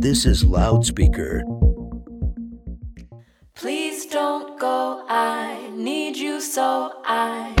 [0.00, 1.42] This is Loudspeaker.
[3.56, 7.52] Please don't go, I need you so I.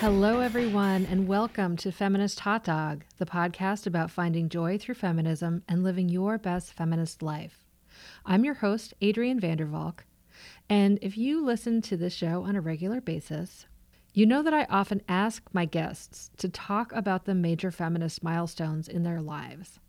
[0.00, 5.62] Hello, everyone, and welcome to Feminist Hot Dog, the podcast about finding joy through feminism
[5.66, 7.64] and living your best feminist life.
[8.26, 10.00] I'm your host, Adrienne Vandervalk,
[10.72, 13.66] and if you listen to this show on a regular basis,
[14.14, 18.88] you know that I often ask my guests to talk about the major feminist milestones
[18.88, 19.80] in their lives.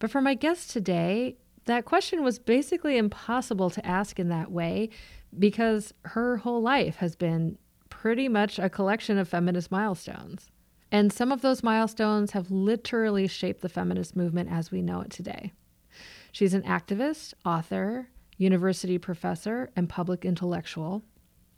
[0.00, 1.36] But for my guest today,
[1.66, 4.90] that question was basically impossible to ask in that way
[5.38, 7.56] because her whole life has been
[7.88, 10.50] pretty much a collection of feminist milestones.
[10.90, 15.10] And some of those milestones have literally shaped the feminist movement as we know it
[15.10, 15.52] today.
[16.32, 18.08] She's an activist, author,
[18.40, 21.02] university professor, and public intellectual.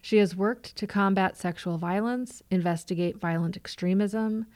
[0.01, 4.47] She has worked to combat sexual violence, investigate violent extremism,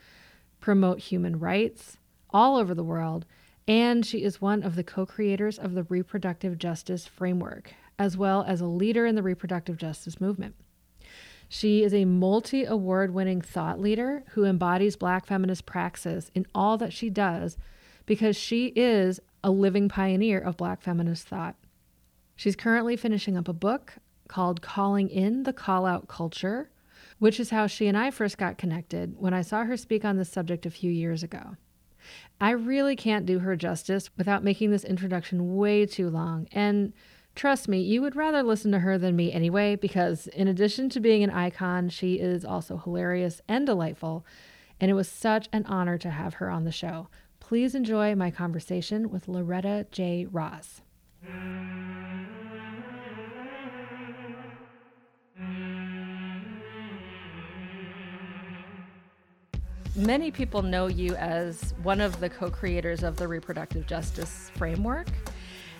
[0.59, 1.97] promote human rights
[2.29, 3.25] all over the world,
[3.65, 8.43] and she is one of the co creators of the Reproductive Justice Framework, as well
[8.43, 10.55] as a leader in the reproductive justice movement.
[11.47, 16.77] She is a multi award winning thought leader who embodies Black feminist praxis in all
[16.77, 17.57] that she does
[18.05, 21.55] because she is a living pioneer of Black feminist thought.
[22.37, 23.95] She's currently finishing up a book
[24.29, 26.69] called Calling In the Call Out Culture,
[27.19, 30.15] which is how she and I first got connected when I saw her speak on
[30.15, 31.57] this subject a few years ago.
[32.39, 36.93] I really can't do her justice without making this introduction way too long, and
[37.37, 40.99] Trust me, you would rather listen to her than me anyway, because in addition to
[40.99, 44.25] being an icon, she is also hilarious and delightful.
[44.81, 47.09] And it was such an honor to have her on the show.
[47.39, 50.25] Please enjoy my conversation with Loretta J.
[50.25, 50.81] Ross.
[59.95, 65.07] Many people know you as one of the co creators of the reproductive justice framework.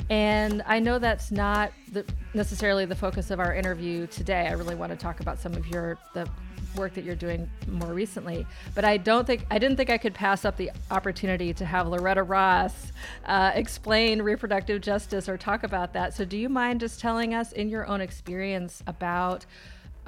[0.10, 2.04] And I know that's not the,
[2.34, 4.48] necessarily the focus of our interview today.
[4.48, 6.28] I really want to talk about some of your the
[6.78, 8.46] work that you're doing more recently.
[8.76, 11.88] But I don't think I didn't think I could pass up the opportunity to have
[11.88, 12.92] Loretta Ross
[13.26, 16.14] uh, explain reproductive justice or talk about that.
[16.14, 19.46] So do you mind just telling us in your own experience about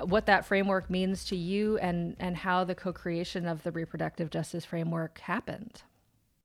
[0.03, 4.66] what that framework means to you and and how the co-creation of the reproductive justice
[4.66, 5.84] framework happened?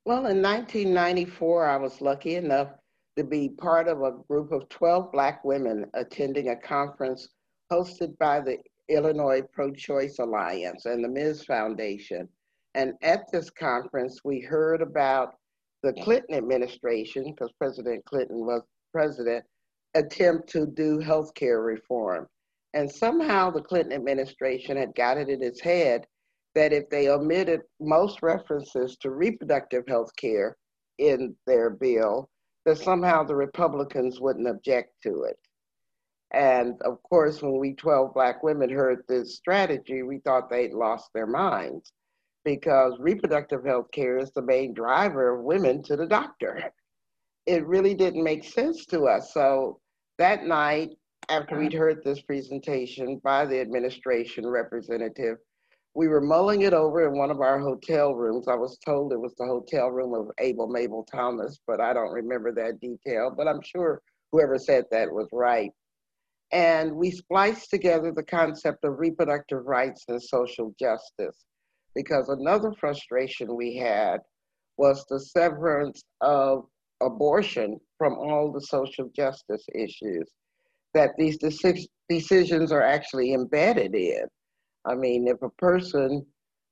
[0.04, 2.68] Well, in 1994, I was lucky enough
[3.16, 7.28] to be part of a group of 12 Black women attending a conference
[7.72, 8.58] hosted by the
[8.88, 11.44] Illinois Pro Choice Alliance and the Ms.
[11.44, 12.28] Foundation.
[12.74, 15.34] And at this conference, we heard about
[15.82, 18.62] the Clinton administration, because President Clinton was
[18.92, 19.44] president,
[19.94, 22.26] attempt to do healthcare reform.
[22.72, 26.06] And somehow the Clinton administration had got it in its head
[26.54, 30.56] that if they omitted most references to reproductive health care
[30.98, 32.28] in their bill,
[32.64, 35.38] that somehow the Republicans wouldn't object to it.
[36.34, 41.10] And of course, when we 12 Black women heard this strategy, we thought they'd lost
[41.14, 41.92] their minds
[42.44, 46.72] because reproductive health care is the main driver of women to the doctor.
[47.46, 49.32] It really didn't make sense to us.
[49.32, 49.78] So
[50.18, 50.90] that night,
[51.28, 55.38] after we'd heard this presentation by the administration representative,
[55.94, 58.48] we were mulling it over in one of our hotel rooms.
[58.48, 62.12] I was told it was the hotel room of Abel Mabel Thomas, but I don't
[62.12, 63.32] remember that detail.
[63.34, 64.02] But I'm sure
[64.32, 65.70] whoever said that was right.
[66.54, 71.44] And we spliced together the concept of reproductive rights and social justice
[71.97, 74.19] because another frustration we had
[74.76, 76.66] was the severance of
[77.03, 80.31] abortion from all the social justice issues
[80.94, 81.38] that these
[82.09, 84.22] decisions are actually embedded in.
[84.84, 86.25] I mean, if a person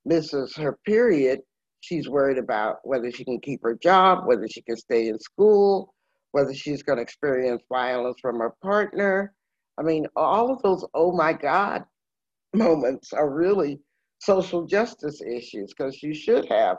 [0.04, 1.40] misses her period,
[1.80, 5.92] she's worried about whether she can keep her job, whether she can stay in school,
[6.30, 9.34] whether she's going to experience violence from her partner.
[9.82, 11.84] I mean, all of those oh my God
[12.54, 13.80] moments are really
[14.20, 16.76] social justice issues because you should have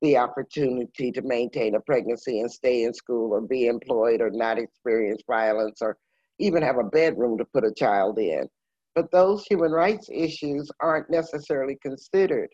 [0.00, 4.58] the opportunity to maintain a pregnancy and stay in school or be employed or not
[4.58, 5.96] experience violence or
[6.38, 8.48] even have a bedroom to put a child in.
[8.94, 12.50] But those human rights issues aren't necessarily considered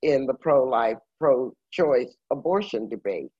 [0.00, 3.30] in the pro life, pro choice abortion debate.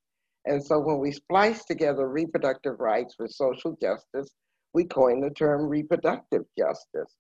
[0.45, 4.29] And so when we splice together reproductive rights with social justice,
[4.75, 7.15] we coin the term reproductive justice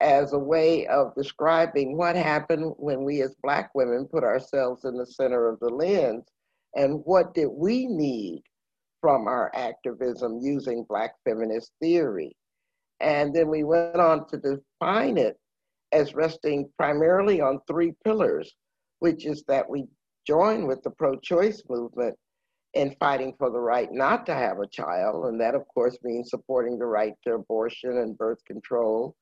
[0.00, 4.96] as a way of describing what happened when we as Black women put ourselves in
[4.96, 6.24] the center of the lens
[6.74, 8.42] and what did we need
[9.00, 12.36] from our activism using Black feminist theory.
[13.00, 15.38] And then we went on to define it
[15.92, 18.54] as resting primarily on three pillars,
[18.98, 19.86] which is that we
[20.26, 22.16] join with the pro choice movement
[22.74, 25.26] in fighting for the right not to have a child.
[25.26, 29.14] And that, of course, means supporting the right to abortion and birth control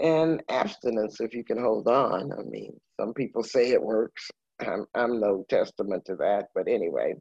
[0.00, 2.32] and abstinence if you can hold on.
[2.32, 4.30] I mean, some people say it works.
[4.60, 7.14] I'm, I'm no testament to that, but anyway.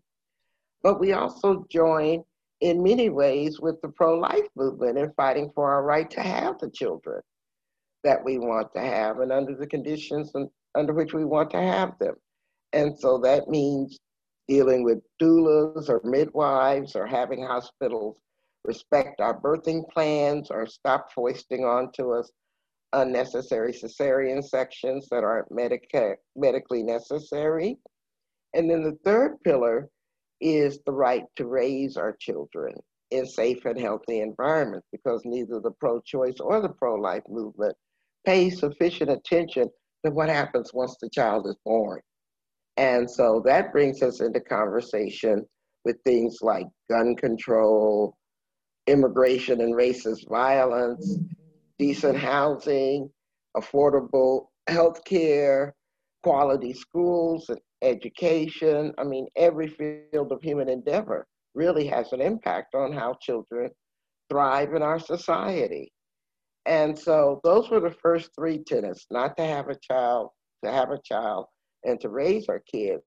[0.83, 2.23] But we also join
[2.61, 6.59] in many ways with the pro life movement in fighting for our right to have
[6.59, 7.21] the children
[8.03, 11.61] that we want to have and under the conditions and under which we want to
[11.61, 12.15] have them.
[12.73, 13.99] And so that means
[14.47, 18.19] dealing with doulas or midwives or having hospitals
[18.63, 22.31] respect our birthing plans or stop foisting onto us
[22.93, 27.77] unnecessary cesarean sections that aren't medica- medically necessary.
[28.53, 29.89] And then the third pillar
[30.41, 32.73] is the right to raise our children
[33.11, 37.75] in safe and healthy environments because neither the pro choice or the pro life movement
[38.25, 39.69] pays sufficient attention
[40.05, 42.01] to what happens once the child is born.
[42.77, 45.45] And so that brings us into conversation
[45.83, 48.15] with things like gun control,
[48.85, 51.17] immigration and racist violence,
[51.79, 53.09] decent housing,
[53.55, 55.73] affordable health care,
[56.23, 58.93] quality schools and education.
[58.97, 61.25] I mean, every field of human endeavor
[61.55, 63.71] really has an impact on how children
[64.29, 65.91] thrive in our society.
[66.65, 70.29] And so those were the first three tenets not to have a child,
[70.63, 71.45] to have a child,
[71.83, 73.03] and to raise our kids.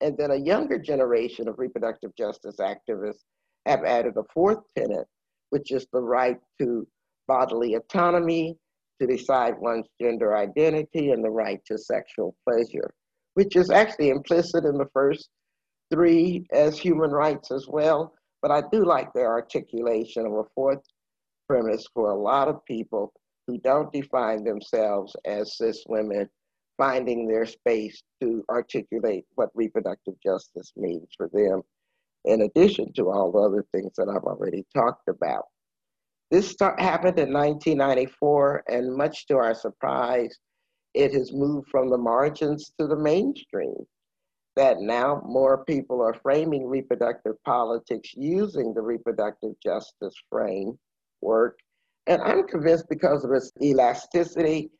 [0.00, 3.24] And then a younger generation of reproductive justice activists
[3.66, 5.06] have added a fourth tenet,
[5.50, 6.86] which is the right to
[7.28, 8.56] bodily autonomy,
[9.00, 12.90] to decide one's gender identity, and the right to sexual pleasure,
[13.34, 15.28] which is actually implicit in the first
[15.92, 18.14] three as human rights as well.
[18.42, 20.82] But I do like their articulation of a fourth
[21.46, 23.12] premise for a lot of people
[23.46, 26.28] who don't define themselves as cis women
[26.80, 31.60] finding their space to articulate what reproductive justice means for them,
[32.24, 35.44] in addition to all the other things that I've already talked about.
[36.30, 40.34] This start, happened in 1994, and much to our surprise,
[40.94, 43.76] it has moved from the margins to the mainstream.
[44.56, 51.58] That now more people are framing reproductive politics using the reproductive justice framework.
[52.06, 54.70] And I'm convinced because of its elasticity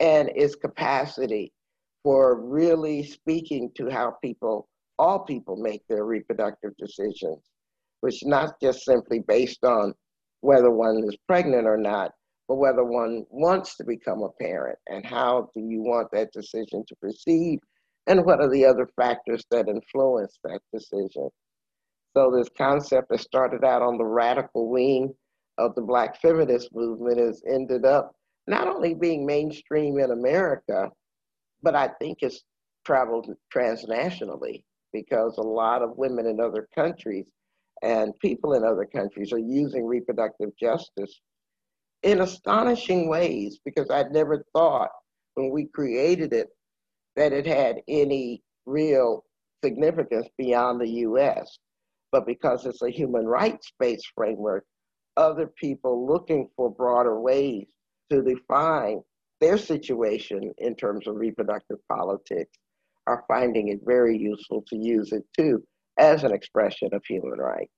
[0.00, 1.52] and its capacity
[2.02, 4.68] for really speaking to how people,
[4.98, 7.40] all people, make their reproductive decisions,
[8.00, 9.94] which not just simply based on
[10.40, 12.12] whether one is pregnant or not,
[12.48, 16.84] but whether one wants to become a parent and how do you want that decision
[16.86, 17.58] to proceed
[18.06, 21.30] and what are the other factors that influence that decision.
[22.14, 25.14] So this concept that started out on the radical wing
[25.56, 28.14] of the Black feminist movement has ended up
[28.46, 30.90] not only being mainstream in America,
[31.62, 32.44] but I think it's
[32.84, 37.26] traveled transnationally because a lot of women in other countries
[37.82, 41.20] and people in other countries are using reproductive justice
[42.02, 44.90] in astonishing ways because I'd never thought
[45.34, 46.48] when we created it
[47.16, 49.24] that it had any real
[49.64, 51.58] significance beyond the US.
[52.12, 54.64] But because it's a human rights based framework,
[55.16, 57.66] other people looking for broader ways
[58.10, 59.00] to define
[59.40, 62.58] their situation in terms of reproductive politics
[63.06, 65.62] are finding it very useful to use it too
[65.98, 67.70] as an expression of human rights.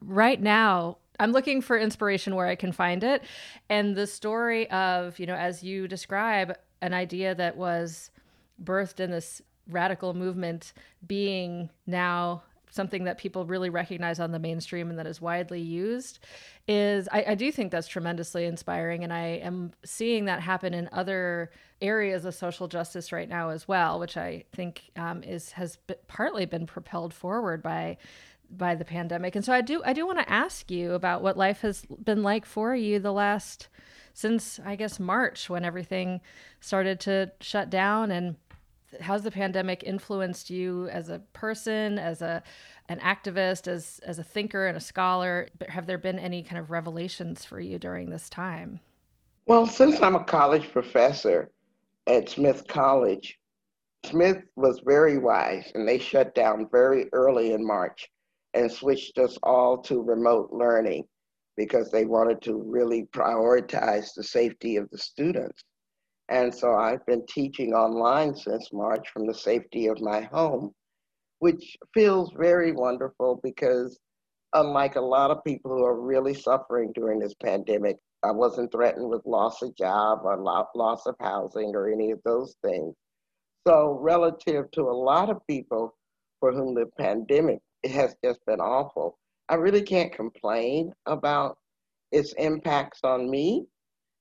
[0.00, 3.22] Right now, I'm looking for inspiration where I can find it.
[3.68, 8.10] And the story of, you know, as you describe, an idea that was
[8.62, 10.74] birthed in this radical movement
[11.06, 12.42] being now
[12.74, 16.18] something that people really recognize on the mainstream and that is widely used
[16.66, 20.88] is I, I, do think that's tremendously inspiring and i am seeing that happen in
[20.90, 21.50] other
[21.80, 25.78] areas of social justice right now as well which i think um, is has
[26.08, 27.96] partly been propelled forward by
[28.50, 29.36] by the pandemic.
[29.36, 32.22] And so i do i do want to ask you about what life has been
[32.22, 33.68] like for you the last
[34.12, 36.20] since i guess march when everything
[36.60, 38.36] started to shut down and
[39.00, 42.42] how's the pandemic influenced you as a person, as a
[42.88, 45.48] an activist, as as a thinker and a scholar?
[45.68, 48.80] Have there been any kind of revelations for you during this time?
[49.46, 51.50] Well, since I'm a college professor
[52.06, 53.38] at Smith College,
[54.04, 58.10] Smith was very wise and they shut down very early in March
[58.54, 61.04] and switched us all to remote learning
[61.56, 65.64] because they wanted to really prioritize the safety of the students.
[66.28, 70.72] And so I've been teaching online since March from the safety of my home,
[71.40, 73.98] which feels very wonderful because
[74.54, 79.10] unlike a lot of people who are really suffering during this pandemic, I wasn't threatened
[79.10, 82.94] with loss of job or loss of housing or any of those things.
[83.66, 85.94] So, relative to a lot of people
[86.40, 91.58] for whom the pandemic has just been awful, I really can't complain about
[92.12, 93.66] its impacts on me.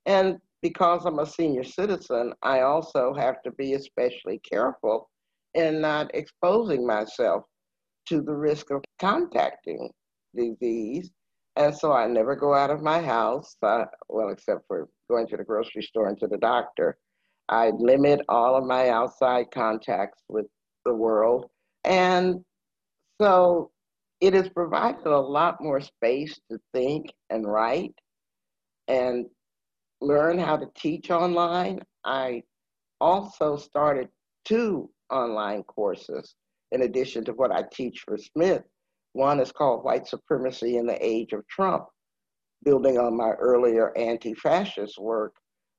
[0.05, 5.09] And because I'm a senior citizen, I also have to be especially careful
[5.53, 7.43] in not exposing myself
[8.07, 9.91] to the risk of contacting
[10.35, 11.11] disease.
[11.57, 15.37] And so I never go out of my house, uh, well, except for going to
[15.37, 16.97] the grocery store and to the doctor.
[17.49, 20.45] I limit all of my outside contacts with
[20.85, 21.45] the world.
[21.83, 22.37] And
[23.21, 23.69] so
[24.21, 27.93] it has provided a lot more space to think and write
[28.87, 29.25] and
[30.03, 31.79] learn how to teach online.
[32.03, 32.43] I
[32.99, 34.09] also started
[34.45, 36.35] two online courses
[36.71, 38.63] in addition to what I teach for Smith.
[39.13, 41.85] One is called White Supremacy in the Age of Trump,
[42.63, 45.33] building on my earlier anti fascist work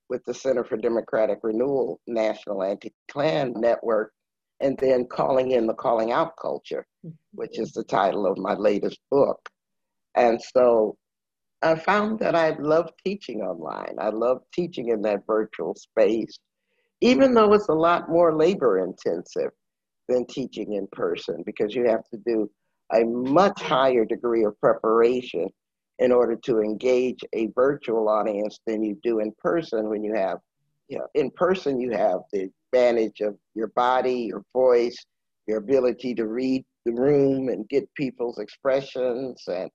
[0.09, 4.13] with the Center for Democratic Renewal National Anti Klan Network
[4.61, 7.15] and then calling in the calling out culture, mm-hmm.
[7.33, 9.49] which is the title of my latest book.
[10.15, 10.97] And so
[11.65, 13.97] I found that I love teaching online.
[13.99, 16.39] I love teaching in that virtual space,
[17.01, 19.51] even though it's a lot more labor intensive
[20.09, 22.51] than teaching in person because you have to do
[22.93, 25.49] a much higher degree of preparation
[26.01, 30.39] in order to engage a virtual audience than you do in person when you have
[30.89, 34.97] you know in person you have the advantage of your body, your voice,
[35.47, 39.71] your ability to read the room and get people's expressions and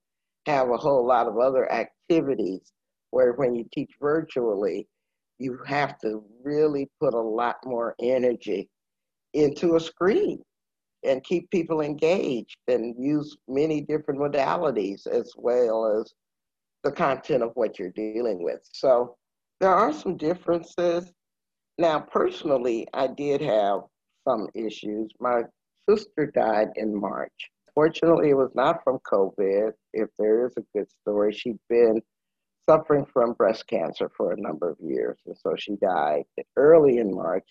[0.49, 2.73] have a whole lot of other activities
[3.11, 4.87] where when you teach virtually,
[5.37, 8.69] you have to really put a lot more energy
[9.33, 10.41] into a screen
[11.03, 16.13] and keep people engaged and use many different modalities as well as
[16.83, 18.59] the content of what you're dealing with.
[18.73, 19.15] So
[19.59, 21.11] there are some differences.
[21.77, 23.81] Now, personally, I did have
[24.27, 25.11] some issues.
[25.19, 25.43] My
[25.89, 27.49] sister died in March.
[27.73, 29.71] Fortunately, it was not from COVID.
[29.93, 32.01] If there is a good story, she'd been
[32.69, 35.17] suffering from breast cancer for a number of years.
[35.25, 36.23] And so she died
[36.55, 37.47] early in March.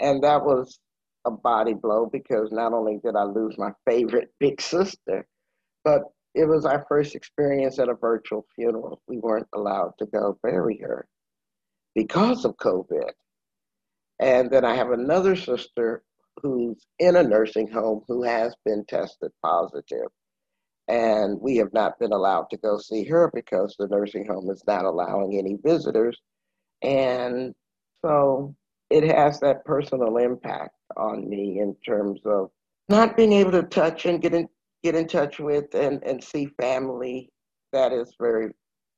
[0.00, 0.78] And that was
[1.24, 5.26] a body blow because not only did I lose my favorite big sister,
[5.84, 6.02] but
[6.34, 9.02] it was our first experience at a virtual funeral.
[9.06, 11.06] We weren't allowed to go bury her
[11.94, 13.10] because of COVID.
[14.20, 16.04] And then I have another sister
[16.40, 20.08] who's in a nursing home who has been tested positive.
[20.88, 24.62] And we have not been allowed to go see her because the nursing home is
[24.66, 26.18] not allowing any visitors.
[26.82, 27.54] And
[28.04, 28.54] so
[28.90, 32.50] it has that personal impact on me in terms of
[32.88, 34.48] not being able to touch and get in,
[34.82, 37.30] get in touch with and, and see family.
[37.72, 38.50] That is very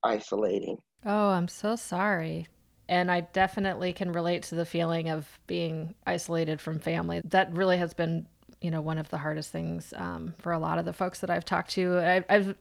[0.03, 0.79] isolating.
[1.05, 2.49] Oh, I'm so sorry.
[2.88, 7.23] And I definitely can relate to the feeling of being isolated from family.
[7.25, 8.26] That really has been,
[8.61, 11.31] you know, one of the hardest things um, for a lot of the folks that
[11.31, 11.99] I've talked to.
[11.99, 12.55] I've, I've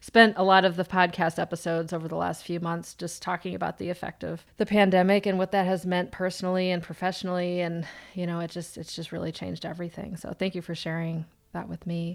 [0.00, 3.78] spent a lot of the podcast episodes over the last few months just talking about
[3.78, 7.60] the effect of the pandemic and what that has meant personally and professionally.
[7.60, 10.16] And, you know, it just, it's just really changed everything.
[10.16, 12.14] So thank you for sharing that with me.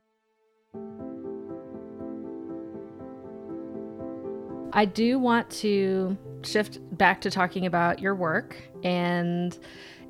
[4.72, 9.58] I do want to shift back to talking about your work and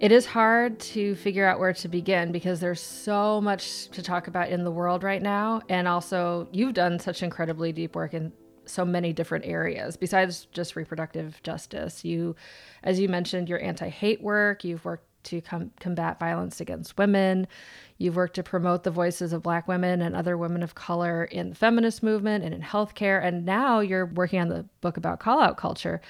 [0.01, 4.27] it is hard to figure out where to begin because there's so much to talk
[4.27, 8.32] about in the world right now and also you've done such incredibly deep work in
[8.68, 12.04] so many different areas besides just reproductive justice.
[12.04, 12.36] You
[12.84, 14.63] as you mentioned your anti-hate work.
[14.63, 17.48] You've worked to com- combat violence against women.
[17.98, 21.50] You've worked to promote the voices of Black women and other women of color in
[21.50, 23.24] the feminist movement and in healthcare.
[23.24, 26.01] And now you're working on the book about call out culture.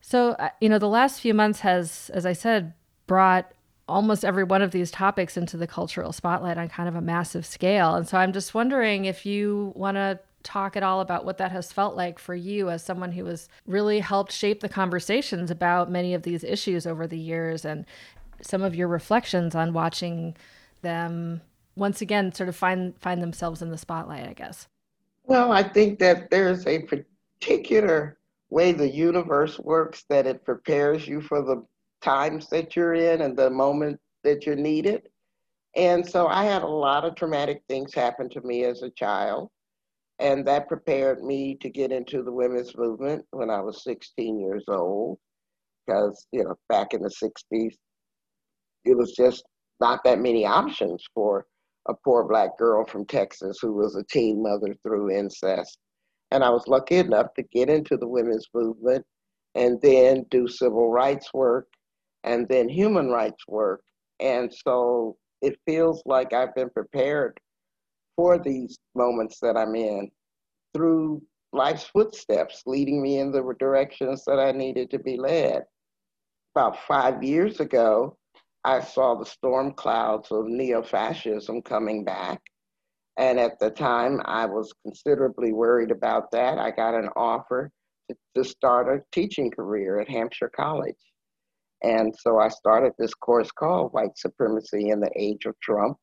[0.00, 2.74] So, uh, you know, the last few months has, as I said,
[3.06, 3.52] brought
[3.88, 7.44] almost every one of these topics into the cultural spotlight on kind of a massive
[7.46, 7.94] scale.
[7.94, 11.52] And so I'm just wondering if you want to talk at all about what that
[11.52, 15.90] has felt like for you as someone who has really helped shape the conversations about
[15.90, 17.86] many of these issues over the years and
[18.42, 20.36] some of your reflections on watching
[20.82, 21.40] them
[21.76, 24.68] once again sort of find find themselves in the spotlight, I guess.
[25.24, 28.18] Well, I think that there's a particular
[28.50, 31.64] way the universe works that it prepares you for the
[32.02, 35.08] times that you're in and the moment that you're needed.
[35.74, 39.48] And so I had a lot of traumatic things happen to me as a child.
[40.18, 44.64] And that prepared me to get into the women's movement when I was 16 years
[44.68, 45.18] old.
[45.86, 47.74] Because, you know, back in the 60s,
[48.84, 49.44] it was just
[49.80, 51.46] not that many options for
[51.88, 55.78] a poor black girl from Texas who was a teen mother through incest.
[56.30, 59.04] And I was lucky enough to get into the women's movement
[59.54, 61.66] and then do civil rights work
[62.24, 63.82] and then human rights work.
[64.20, 67.38] And so it feels like I've been prepared
[68.16, 70.10] for these moments that I'm in
[70.74, 71.22] through
[71.52, 75.64] life's footsteps, leading me in the directions that I needed to be led.
[76.54, 78.16] About five years ago,
[78.64, 82.40] I saw the storm clouds of neo fascism coming back.
[83.18, 86.58] And at the time, I was considerably worried about that.
[86.58, 87.70] I got an offer
[88.08, 90.96] to, to start a teaching career at Hampshire College.
[91.82, 95.98] And so I started this course called White Supremacy in the Age of Trump,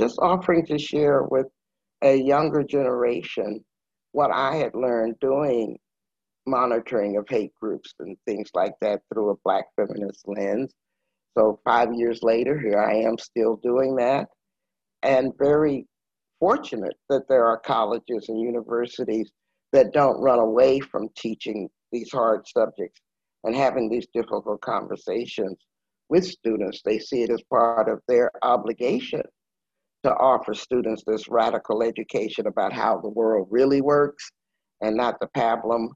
[0.00, 1.46] just offering to share with
[2.02, 3.62] a younger generation
[4.12, 5.78] what I had learned doing
[6.46, 10.72] monitoring of hate groups and things like that through a Black feminist lens.
[11.36, 14.28] So, five years later, here I am still doing that,
[15.02, 15.86] and very
[16.40, 19.30] fortunate that there are colleges and universities
[19.72, 23.00] that don't run away from teaching these hard subjects
[23.44, 25.56] and having these difficult conversations
[26.08, 26.82] with students.
[26.84, 29.22] They see it as part of their obligation
[30.02, 34.30] to offer students this radical education about how the world really works
[34.80, 35.88] and not the pablum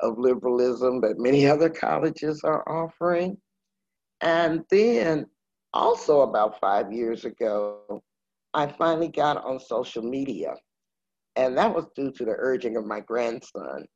[0.00, 3.36] of liberalism that many other colleges are offering.
[4.20, 5.26] And then,
[5.72, 8.02] also about five years ago,
[8.54, 10.54] I finally got on social media.
[11.36, 13.86] And that was due to the urging of my grandson.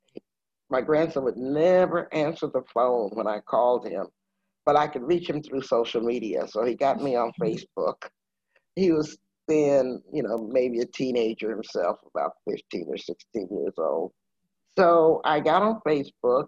[0.70, 4.06] My grandson would never answer the phone when I called him,
[4.64, 6.46] but I could reach him through social media.
[6.48, 7.96] So he got me on Facebook.
[8.76, 9.16] He was
[9.46, 14.12] then, you know, maybe a teenager himself, about 15 or 16 years old.
[14.78, 16.46] So I got on Facebook.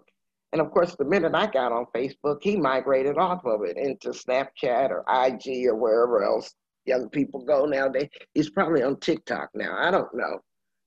[0.53, 4.09] And of course, the minute I got on Facebook, he migrated off of it into
[4.09, 6.53] Snapchat or IG or wherever else
[6.85, 8.09] young people go nowadays.
[8.33, 9.77] He's probably on TikTok now.
[9.77, 10.39] I don't know.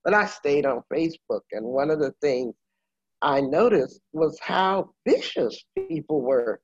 [0.02, 1.42] But I stayed on Facebook.
[1.52, 2.54] And one of the things
[3.20, 6.60] I noticed was how vicious people were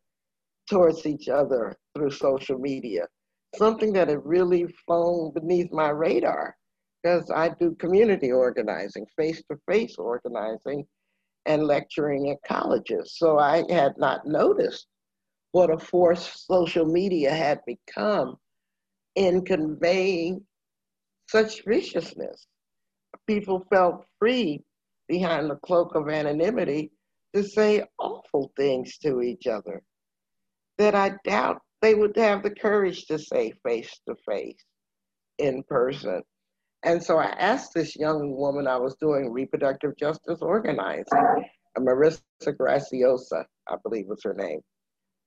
[0.71, 3.07] towards each other through social media
[3.57, 6.57] something that had really flown beneath my radar
[7.03, 10.87] because I do community organizing, face to face organizing,
[11.47, 13.15] and lecturing at colleges.
[13.17, 14.87] So I had not noticed
[15.53, 18.37] what a force social media had become
[19.15, 20.45] in conveying
[21.29, 22.47] such viciousness.
[23.27, 24.63] People felt free
[25.09, 26.91] behind the cloak of anonymity
[27.35, 29.83] to say awful things to each other
[30.79, 34.65] that I doubt they would have the courage to say face to face
[35.39, 36.23] in person.
[36.87, 42.23] And so I asked this young woman I was doing reproductive justice organizing, uh, Marissa
[42.47, 44.61] Graciosa, I believe was her name.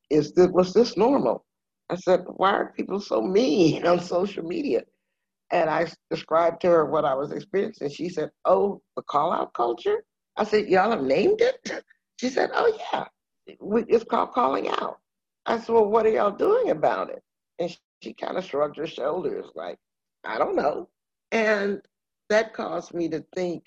[0.10, 1.46] Is this was this normal?
[1.90, 4.84] I said, why are people so mean on social media?
[5.52, 7.90] And I described to her what I was experiencing.
[7.90, 10.06] She said, Oh, the call out culture?
[10.38, 11.84] I said, Y'all have named it?
[12.20, 13.06] She said, Oh, yeah.
[13.48, 15.00] It's called calling out.
[15.46, 17.22] I said, Well, what are y'all doing about it?
[17.60, 19.78] And she, she kind of shrugged her shoulders, like,
[20.26, 20.90] I don't know.
[21.32, 21.82] And
[22.30, 23.64] that caused me to think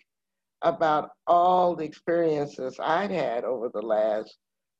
[0.62, 4.36] about all the experiences I'd had over the last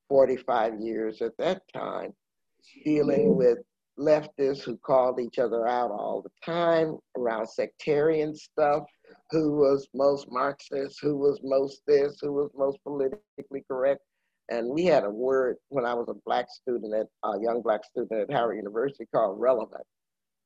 [0.08, 2.12] 45 years at that time,
[2.84, 3.38] dealing mm-hmm.
[3.38, 3.58] with
[3.98, 8.84] leftists who called each other out all the time around sectarian stuff,
[9.30, 14.00] who was most Marxist, who was most this, who was most politically correct.
[14.50, 17.84] And we had a word when I was a black student at a young black
[17.84, 19.84] student at Howard University called relevant.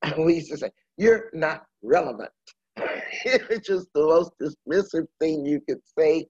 [0.03, 2.31] And we used to say, You're not relevant.
[2.77, 6.27] it's just the most dismissive thing you could say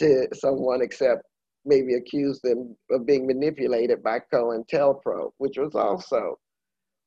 [0.00, 1.22] to someone except
[1.64, 6.38] maybe accuse them of being manipulated by COINTELPRO, which was also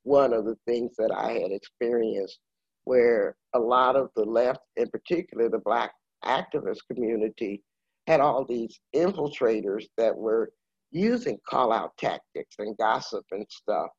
[0.03, 2.39] one of the things that I had experienced
[2.83, 5.91] where a lot of the left, in particular the black
[6.25, 7.62] activist community,
[8.07, 10.51] had all these infiltrators that were
[10.91, 13.89] using call out tactics and gossip and stuff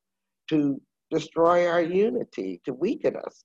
[0.48, 3.44] to destroy our unity, to weaken us.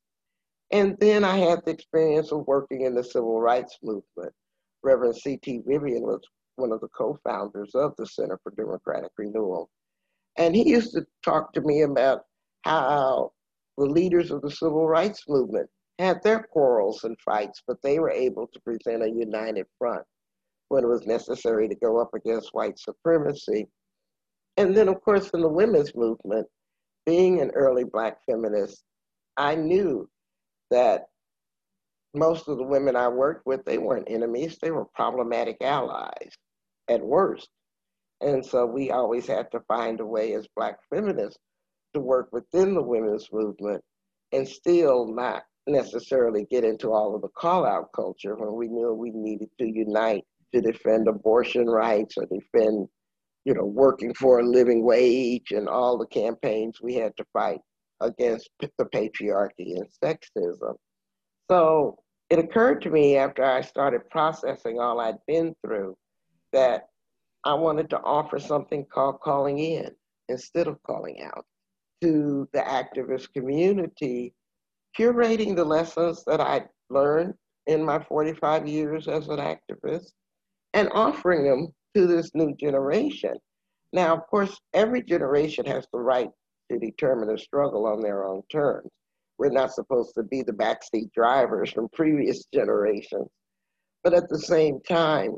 [0.71, 4.33] And then I had the experience of working in the civil rights movement.
[4.83, 5.61] Reverend C.T.
[5.65, 6.21] Vivian was
[6.55, 9.69] one of the co founders of the Center for Democratic Renewal.
[10.37, 12.21] And he used to talk to me about
[12.63, 13.31] how
[13.77, 18.11] the leaders of the civil rights movement had their quarrels and fights, but they were
[18.11, 20.03] able to present a united front
[20.69, 23.67] when it was necessary to go up against white supremacy.
[24.57, 26.47] And then, of course, in the women's movement,
[27.05, 28.83] being an early Black feminist,
[29.37, 30.09] I knew
[30.71, 31.05] that
[32.13, 36.31] most of the women I worked with, they weren't enemies, they were problematic allies
[36.87, 37.49] at worst.
[38.21, 41.39] And so we always had to find a way as Black feminists
[41.93, 43.83] to work within the women's movement
[44.31, 48.93] and still not necessarily get into all of the call out culture when we knew
[48.93, 52.87] we needed to unite to defend abortion rights or defend,
[53.45, 57.61] you know, working for a living wage and all the campaigns we had to fight
[58.01, 60.75] against the patriarchy and sexism.
[61.49, 65.95] So it occurred to me after I started processing all I'd been through
[66.51, 66.87] that
[67.43, 69.91] I wanted to offer something called calling in
[70.27, 71.45] instead of calling out
[72.01, 74.33] to the activist community,
[74.97, 77.35] curating the lessons that I'd learned
[77.67, 80.11] in my 45 years as an activist
[80.73, 83.35] and offering them to this new generation.
[83.93, 86.29] Now, of course, every generation has the right
[86.69, 88.89] to determine the struggle on their own terms.
[89.37, 93.29] We're not supposed to be the backseat drivers from previous generations.
[94.03, 95.37] But at the same time,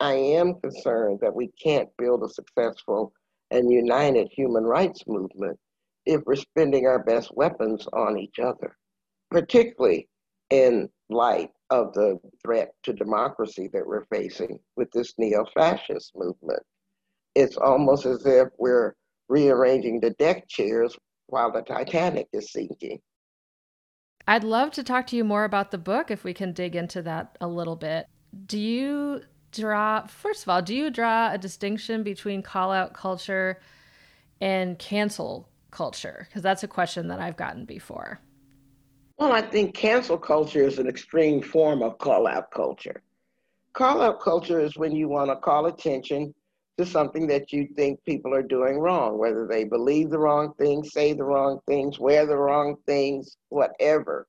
[0.00, 3.12] I am concerned that we can't build a successful
[3.50, 5.58] and united human rights movement
[6.06, 8.76] if we're spending our best weapons on each other,
[9.30, 10.08] particularly
[10.52, 16.62] in light of the threat to democracy that we're facing with this neo fascist movement.
[17.34, 18.94] It's almost as if we're
[19.30, 20.94] rearranging the deck chairs
[21.28, 23.00] while the Titanic is sinking.
[24.28, 27.00] I'd love to talk to you more about the book if we can dig into
[27.00, 28.06] that a little bit.
[28.44, 33.58] Do you draw, first of all, do you draw a distinction between call out culture
[34.38, 36.26] and cancel culture?
[36.28, 38.20] Because that's a question that I've gotten before.
[39.22, 43.04] Well, I think cancel culture is an extreme form of call out culture.
[43.72, 46.34] Call out culture is when you want to call attention
[46.76, 50.92] to something that you think people are doing wrong, whether they believe the wrong things,
[50.92, 54.26] say the wrong things, wear the wrong things, whatever.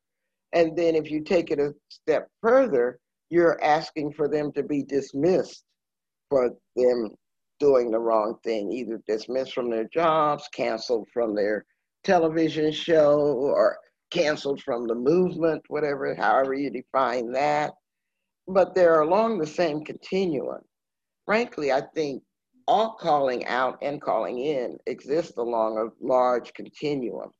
[0.52, 3.00] And then if you take it a step further,
[3.32, 5.64] you're asking for them to be dismissed
[6.30, 7.10] for them
[7.60, 11.66] doing the wrong thing, either dismissed from their jobs, canceled from their
[12.04, 13.80] television show, or
[14.14, 17.74] canceled from the movement, whatever, however you define that.
[18.48, 20.62] But they're along the same continuum.
[21.26, 22.22] Frankly, I think
[22.68, 27.32] all calling out and calling in exist along a large continuum.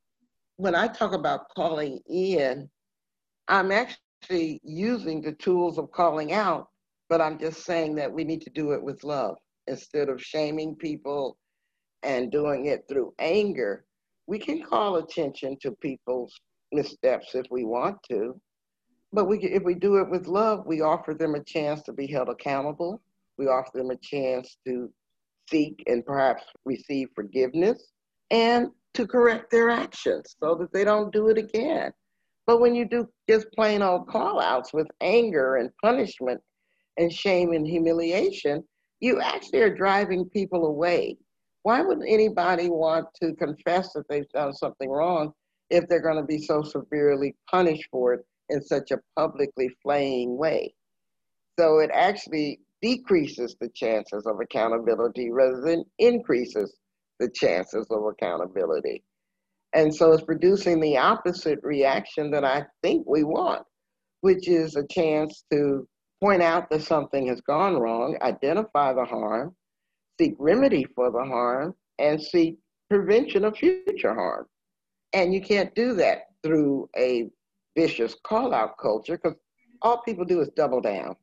[0.58, 2.70] When I talk about calling in,
[3.48, 6.68] I'm actually using the tools of calling out,
[7.10, 9.36] but I'm just saying that we need to do it with love
[9.68, 11.38] instead of shaming people
[12.04, 13.86] and doing it through anger.
[14.28, 16.40] We can call attention to people's
[16.74, 18.40] missteps if we want to,
[19.14, 22.08] but we, if we do it with love, we offer them a chance to be
[22.08, 23.02] held accountable.
[23.38, 24.92] We offer them a chance to
[25.50, 27.92] seek and perhaps receive forgiveness
[28.32, 31.92] and to correct their actions so that they don't do it again.
[32.48, 36.42] But when you do just plain old call outs with anger and punishment
[36.98, 38.64] and shame and humiliation,
[39.00, 41.18] you actually are driving people away.
[41.62, 45.34] Why would anybody want to confess that they've done something wrong
[45.74, 50.38] if they're going to be so severely punished for it in such a publicly flaying
[50.38, 50.74] way?
[51.60, 56.76] So it actually decreases the chances of accountability rather than increases
[57.20, 59.04] the chances of accountability.
[59.74, 63.64] And so it's producing the opposite reaction that I think we want,
[64.22, 65.88] which is a chance to
[66.22, 69.56] point out that something has gone wrong, identify the harm,
[70.20, 72.58] seek remedy for the harm, and seek
[72.90, 74.46] prevention of future harm.
[75.14, 77.30] And you can't do that through a
[77.78, 79.38] vicious call out culture because
[79.82, 81.16] all people do is double down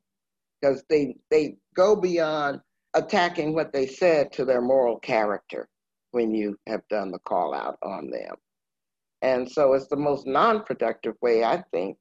[0.61, 2.61] because they, they go beyond
[2.93, 5.67] attacking what they said to their moral character
[6.11, 8.35] when you have done the call out on them.
[9.21, 11.97] And so it's the most non productive way, I think,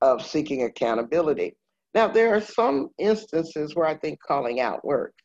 [0.00, 1.54] of seeking accountability.
[1.94, 5.22] Now, there are some instances where I think calling out works.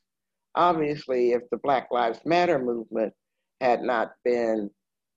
[0.56, 3.14] Obviously, if the Black Lives Matter movement
[3.62, 4.70] had not been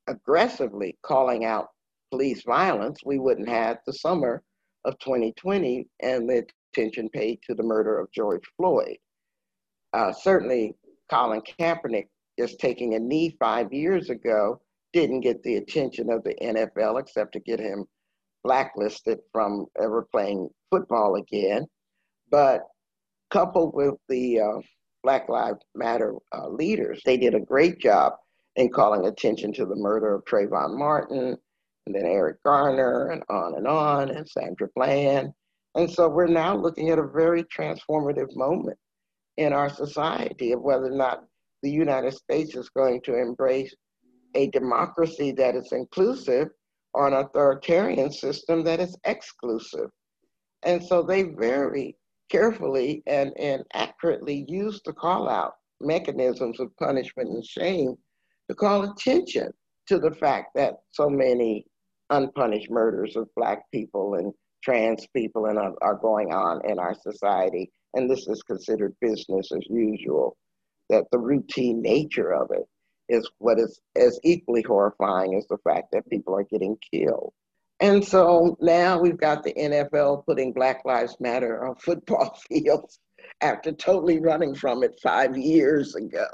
[0.07, 1.69] aggressively calling out
[2.11, 4.43] police violence, we wouldn't have the summer
[4.85, 8.97] of 2020 and the attention paid to the murder of George Floyd.
[9.93, 10.75] Uh, certainly,
[11.11, 14.61] Colin Kaepernick just taking a knee five years ago
[14.93, 17.85] didn't get the attention of the NFL except to get him
[18.43, 21.67] blacklisted from ever playing football again.
[22.31, 22.62] But
[23.31, 24.61] coupled with the uh,
[25.03, 28.14] Black Lives Matter uh, leaders, they did a great job
[28.57, 31.37] in calling attention to the murder of Trayvon Martin,
[31.87, 35.33] and then Eric Garner, and on and on, and Sandra Bland.
[35.75, 38.79] And so we're now looking at a very transformative moment
[39.37, 41.25] in our society of whether or not
[41.62, 43.75] the United States is going to embrace
[44.35, 46.49] a democracy that is inclusive
[46.93, 49.90] or an authoritarian system that is exclusive.
[50.62, 51.97] And so they very
[52.31, 57.97] carefully and, and accurately use the call out mechanisms of punishment and shame
[58.55, 59.53] call attention
[59.87, 61.67] to the fact that so many
[62.11, 67.71] unpunished murders of Black people and trans people and are going on in our society.
[67.95, 70.37] And this is considered business as usual,
[70.88, 72.67] that the routine nature of it
[73.09, 77.33] is what is as equally horrifying as the fact that people are getting killed.
[77.81, 82.99] And so now we've got the NFL putting Black Lives Matter on football fields
[83.40, 86.27] after totally running from it five years ago.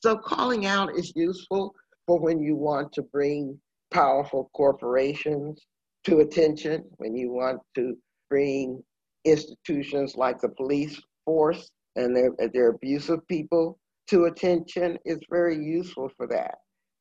[0.00, 1.74] So calling out is useful
[2.06, 3.60] for when you want to bring
[3.92, 5.66] powerful corporations
[6.04, 7.94] to attention, when you want to
[8.30, 8.82] bring
[9.26, 16.10] institutions like the police force and their, their abusive people to attention is very useful
[16.16, 16.54] for that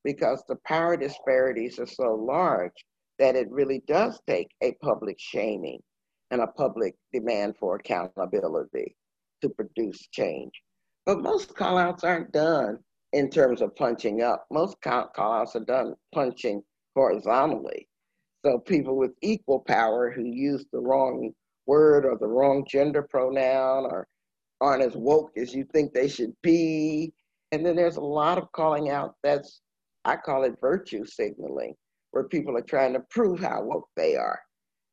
[0.03, 2.73] because the power disparities are so large
[3.17, 5.79] that it really does take a public shaming
[6.31, 8.95] and a public demand for accountability
[9.41, 10.51] to produce change.
[11.05, 12.79] But most callouts aren't done
[13.13, 14.45] in terms of punching up.
[14.51, 16.61] Most callouts are done punching
[16.95, 17.87] horizontally.
[18.45, 21.31] So people with equal power who use the wrong
[21.65, 24.07] word or the wrong gender pronoun or
[24.61, 27.13] aren't as woke as you think they should be.
[27.51, 29.61] And then there's a lot of calling out that's,
[30.05, 31.75] I call it virtue signaling,
[32.11, 34.39] where people are trying to prove how woke they are.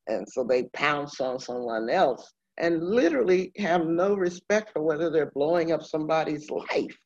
[0.07, 5.31] And so they pounce on someone else and literally have no respect for whether they're
[5.31, 6.97] blowing up somebody's life.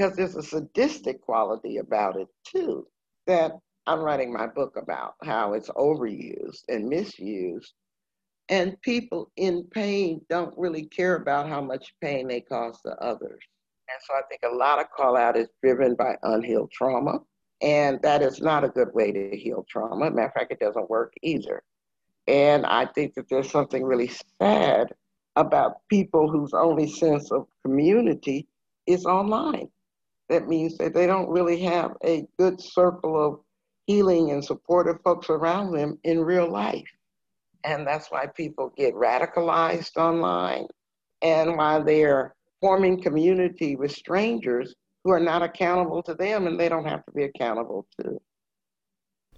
[0.00, 2.86] Because there's a sadistic quality about it too,
[3.26, 3.52] that
[3.86, 7.74] I'm writing my book about how it's overused and misused
[8.48, 13.42] and people in pain don't really care about how much pain they cause to others.
[13.90, 17.18] And so I think a lot of call out is driven by unhealed trauma.
[17.60, 20.10] And that is not a good way to heal trauma.
[20.10, 21.62] Matter of fact, it doesn't work either.
[22.26, 24.10] And I think that there's something really
[24.40, 24.94] sad
[25.36, 28.48] about people whose only sense of community
[28.86, 29.68] is online.
[30.30, 33.40] That means that they don't really have a good circle of
[33.86, 36.88] healing and supportive folks around them in real life.
[37.64, 40.66] And that's why people get radicalized online
[41.20, 46.68] and why they're forming community with strangers who are not accountable to them and they
[46.68, 48.20] don't have to be accountable to.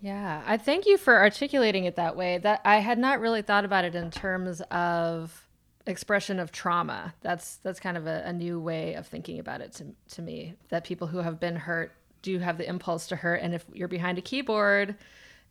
[0.00, 2.38] Yeah, I thank you for articulating it that way.
[2.38, 5.41] That I had not really thought about it in terms of
[5.87, 7.14] expression of trauma.
[7.21, 10.55] That's that's kind of a, a new way of thinking about it to, to me.
[10.68, 11.92] That people who have been hurt
[12.23, 14.97] do have the impulse to hurt, and if you're behind a keyboard,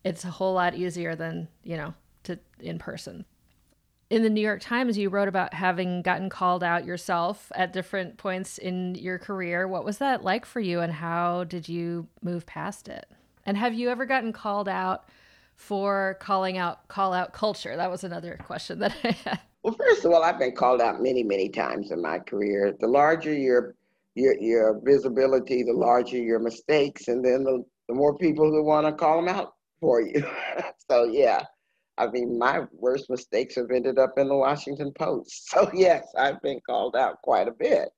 [0.03, 3.25] it's a whole lot easier than you know to in person.
[4.09, 8.17] In the New York Times, you wrote about having gotten called out yourself at different
[8.17, 9.69] points in your career.
[9.69, 13.05] What was that like for you, and how did you move past it?
[13.45, 15.05] And have you ever gotten called out
[15.55, 17.75] for calling out call out culture?
[17.75, 19.39] That was another question that I had.
[19.63, 22.75] Well, first of all, I've been called out many, many times in my career.
[22.79, 23.75] The larger your
[24.15, 28.87] your your visibility, the larger your mistakes, and then the, the more people who want
[28.87, 30.25] to call them out for you.
[30.89, 31.43] so yeah,
[32.01, 35.49] I mean, my worst mistakes have ended up in the Washington Post.
[35.51, 37.89] So, yes, I've been called out quite a bit.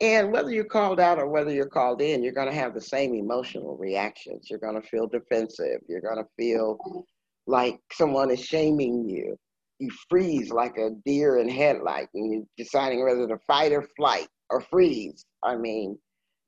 [0.00, 2.80] And whether you're called out or whether you're called in, you're going to have the
[2.80, 4.48] same emotional reactions.
[4.48, 5.80] You're going to feel defensive.
[5.88, 7.06] You're going to feel
[7.46, 9.38] like someone is shaming you.
[9.78, 14.28] You freeze like a deer in headlight and you're deciding whether to fight or flight
[14.50, 15.24] or freeze.
[15.44, 15.98] I mean,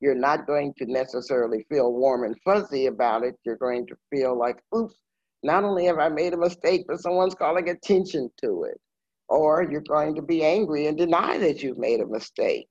[0.00, 3.34] you're not going to necessarily feel warm and fuzzy about it.
[3.44, 4.94] You're going to feel like, oops,
[5.42, 8.80] not only have I made a mistake, but someone's calling attention to it.
[9.28, 12.68] Or you're going to be angry and deny that you've made a mistake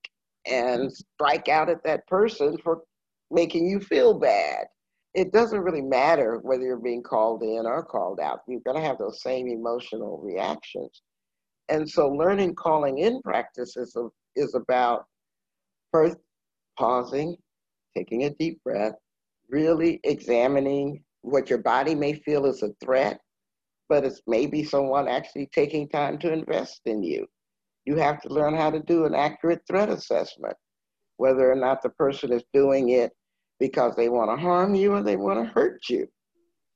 [0.47, 2.81] and strike out at that person for
[3.29, 4.65] making you feel bad.
[5.13, 8.41] It doesn't really matter whether you're being called in or called out.
[8.47, 11.01] You're going to have those same emotional reactions.
[11.69, 15.05] And so learning calling in practice is, a, is about
[15.91, 16.17] first
[16.77, 17.35] pausing,
[17.95, 18.93] taking a deep breath,
[19.49, 23.19] really examining what your body may feel is a threat,
[23.89, 27.25] but it's maybe someone actually taking time to invest in you.
[27.85, 30.55] You have to learn how to do an accurate threat assessment,
[31.17, 33.11] whether or not the person is doing it
[33.59, 36.07] because they want to harm you or they want to hurt you.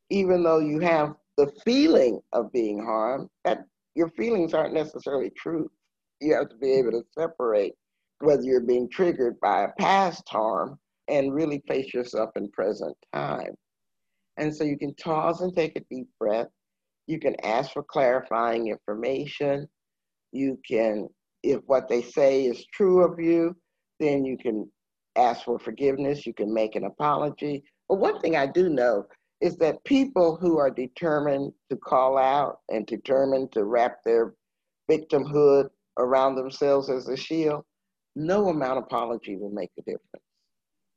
[0.09, 3.59] Even though you have the feeling of being harmed, that
[3.95, 5.69] your feelings aren't necessarily true.
[6.19, 7.73] You have to be able to separate
[8.19, 13.55] whether you're being triggered by a past harm and really place yourself in present time.
[14.37, 16.47] And so you can pause and take a deep breath.
[17.07, 19.67] You can ask for clarifying information.
[20.31, 21.09] You can,
[21.43, 23.55] if what they say is true of you,
[23.99, 24.69] then you can
[25.15, 26.25] ask for forgiveness.
[26.25, 27.63] You can make an apology.
[27.89, 29.05] But one thing I do know
[29.41, 34.33] is that people who are determined to call out and determined to wrap their
[34.89, 37.63] victimhood around themselves as a shield,
[38.15, 40.25] no amount of apology will make a difference.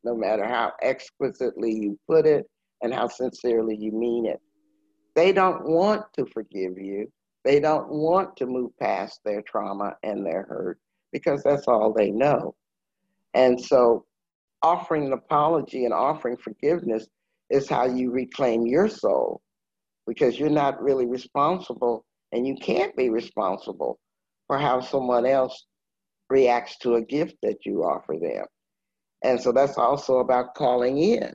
[0.05, 2.47] No matter how exquisitely you put it,
[2.85, 4.41] and how sincerely you mean it.
[5.17, 7.11] they don't want to forgive you.
[7.45, 10.79] They don't want to move past their trauma and their hurt
[11.13, 12.55] because that's all they know.
[13.35, 14.05] And so
[14.63, 17.07] offering an apology and offering forgiveness
[17.51, 19.43] is how you reclaim your soul
[20.07, 23.99] because you're not really responsible and you can't be responsible
[24.47, 25.67] for how someone else
[26.31, 28.45] reacts to a gift that you offer them.
[29.23, 31.33] And so that's also about calling in.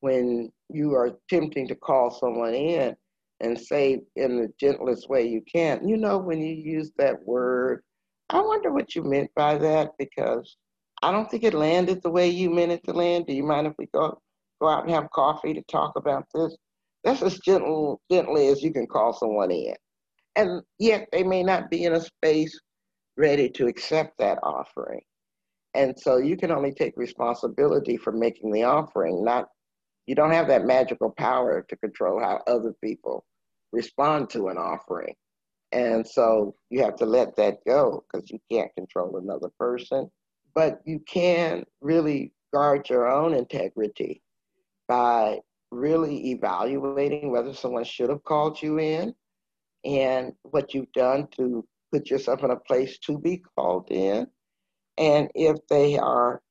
[0.00, 2.94] When you are attempting to call someone in
[3.40, 7.82] and say in the gentlest way you can, you know, when you use that word,
[8.30, 10.56] I wonder what you meant by that because
[11.02, 13.26] I don't think it landed the way you meant it to land.
[13.26, 14.20] Do you mind if we go
[14.60, 16.56] go out and have coffee to talk about this?
[17.04, 19.74] That's as gentle gently as you can call someone in.
[20.36, 22.58] And yet they may not be in a space
[23.16, 25.00] ready to accept that offering.
[25.74, 29.48] And so you can only take responsibility for making the offering, not
[30.06, 33.24] you don't have that magical power to control how other people
[33.72, 35.14] respond to an offering.
[35.72, 40.10] And so you have to let that go because you can't control another person.
[40.58, 44.20] But you can really guard your own integrity
[44.88, 45.38] by
[45.70, 49.14] really evaluating whether someone should have called you in
[49.84, 54.26] and what you've done to put yourself in a place to be called in.
[54.96, 56.42] And if they are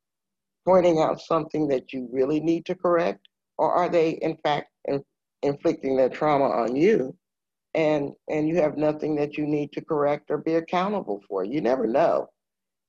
[0.65, 5.03] pointing out something that you really need to correct, or are they in fact in,
[5.41, 7.13] inflicting their trauma on you
[7.73, 11.43] and and you have nothing that you need to correct or be accountable for?
[11.43, 12.29] You never know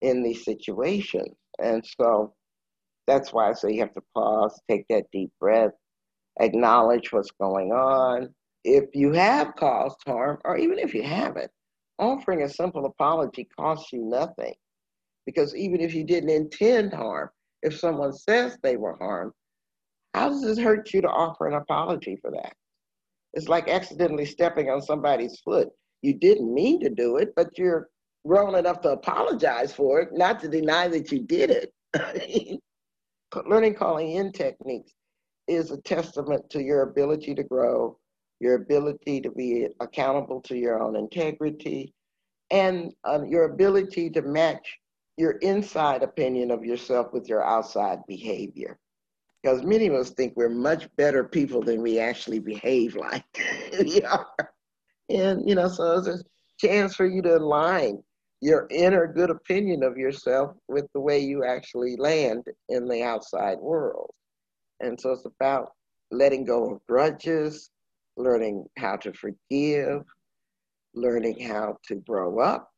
[0.02, 1.34] in these situations.
[1.60, 2.34] And so
[3.06, 5.72] that's why I say you have to pause, take that deep breath,
[6.40, 8.34] acknowledge what's going on.
[8.64, 11.50] If you have caused harm, or even if you haven't,
[11.98, 14.54] offering a simple apology costs you nothing.
[15.26, 17.30] Because even if you didn't intend harm,
[17.62, 19.32] if someone says they were harmed,
[20.14, 22.54] how does it hurt you to offer an apology for that?
[23.34, 25.68] It's like accidentally stepping on somebody's foot.
[26.02, 27.88] You didn't mean to do it, but you're
[28.28, 31.72] grown enough to apologize for it, not to deny that you did it.
[33.46, 34.92] Learning calling in techniques
[35.48, 37.98] is a testament to your ability to grow,
[38.38, 41.94] your ability to be accountable to your own integrity,
[42.50, 44.78] and uh, your ability to match
[45.16, 48.78] your inside opinion of yourself with your outside behavior.
[49.42, 53.24] Because many of us think we're much better people than we actually behave like
[53.80, 54.26] we are.
[55.08, 56.18] And, you know, so it's a
[56.58, 58.02] chance for you to align
[58.40, 63.58] your inner good opinion of yourself with the way you actually land in the outside
[63.58, 64.10] world.
[64.80, 65.72] And so it's about
[66.10, 67.70] letting go of grudges,
[68.16, 70.02] learning how to forgive,
[70.94, 72.70] learning how to grow up,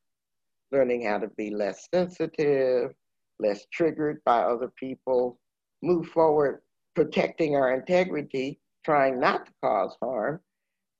[0.72, 2.92] learning how to be less sensitive,
[3.38, 5.38] less triggered by other people,
[5.82, 6.62] move forward,
[6.94, 10.40] protecting our integrity, trying not to cause harm,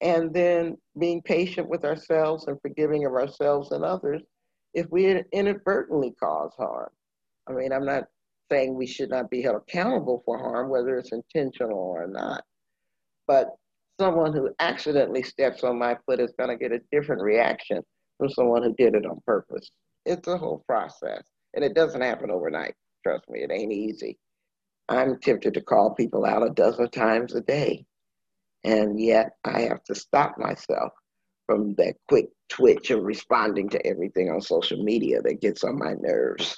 [0.02, 4.22] and then being patient with ourselves and forgiving of ourselves and others
[4.74, 6.90] if we inadvertently cause harm.
[7.48, 8.04] I mean, I'm not
[8.50, 12.44] saying we should not be held accountable for harm, whether it's intentional or not.
[13.26, 13.56] But
[13.98, 17.82] someone who accidentally steps on my foot is going to get a different reaction
[18.18, 19.70] from someone who did it on purpose.
[20.06, 21.22] It's a whole process,
[21.54, 22.74] and it doesn't happen overnight.
[23.02, 24.18] Trust me, it ain't easy.
[24.88, 27.84] I'm tempted to call people out a dozen times a day,
[28.64, 30.92] and yet I have to stop myself
[31.50, 35.94] from that quick twitch of responding to everything on social media that gets on my
[35.94, 36.54] nerves.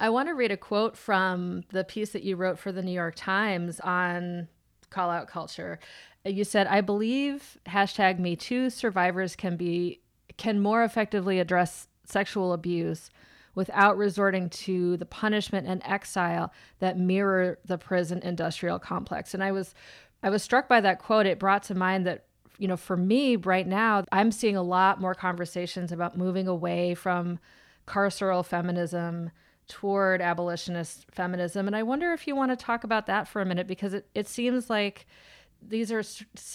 [0.00, 2.90] I want to read a quote from the piece that you wrote for the New
[2.90, 4.48] York Times on
[4.90, 5.78] call out culture.
[6.24, 10.00] You said, I believe hashtag me too survivors can be
[10.36, 13.10] can more effectively address sexual abuse
[13.54, 19.34] without resorting to the punishment and exile that mirror the prison industrial complex.
[19.34, 19.72] And I was
[20.20, 21.26] I was struck by that quote.
[21.26, 22.24] It brought to mind that
[22.62, 26.94] you know, for me right now, I'm seeing a lot more conversations about moving away
[26.94, 27.40] from
[27.88, 29.32] carceral feminism
[29.66, 31.66] toward abolitionist feminism.
[31.66, 34.06] And I wonder if you want to talk about that for a minute because it,
[34.14, 35.08] it seems like
[35.60, 36.04] these are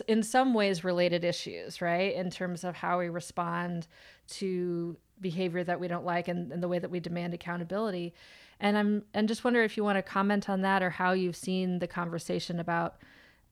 [0.08, 2.16] in some ways related issues, right?
[2.16, 3.88] In terms of how we respond
[4.30, 8.14] to behavior that we don't like and, and the way that we demand accountability.
[8.62, 11.36] And I'm and just wonder if you want to comment on that or how you've
[11.36, 12.96] seen the conversation about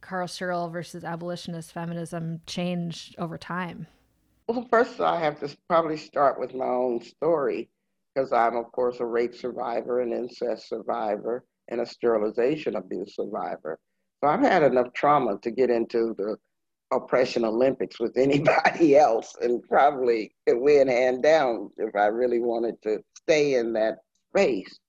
[0.05, 3.87] carceral versus abolitionist feminism change over time?
[4.47, 7.69] Well, first I have to probably start with my own story
[8.13, 13.79] because I'm, of course, a rape survivor, an incest survivor, and a sterilization abuse survivor.
[14.23, 16.37] So I've had enough trauma to get into the
[16.91, 22.99] oppression Olympics with anybody else and probably win hand down if I really wanted to
[23.23, 23.97] stay in that
[24.29, 24.79] space.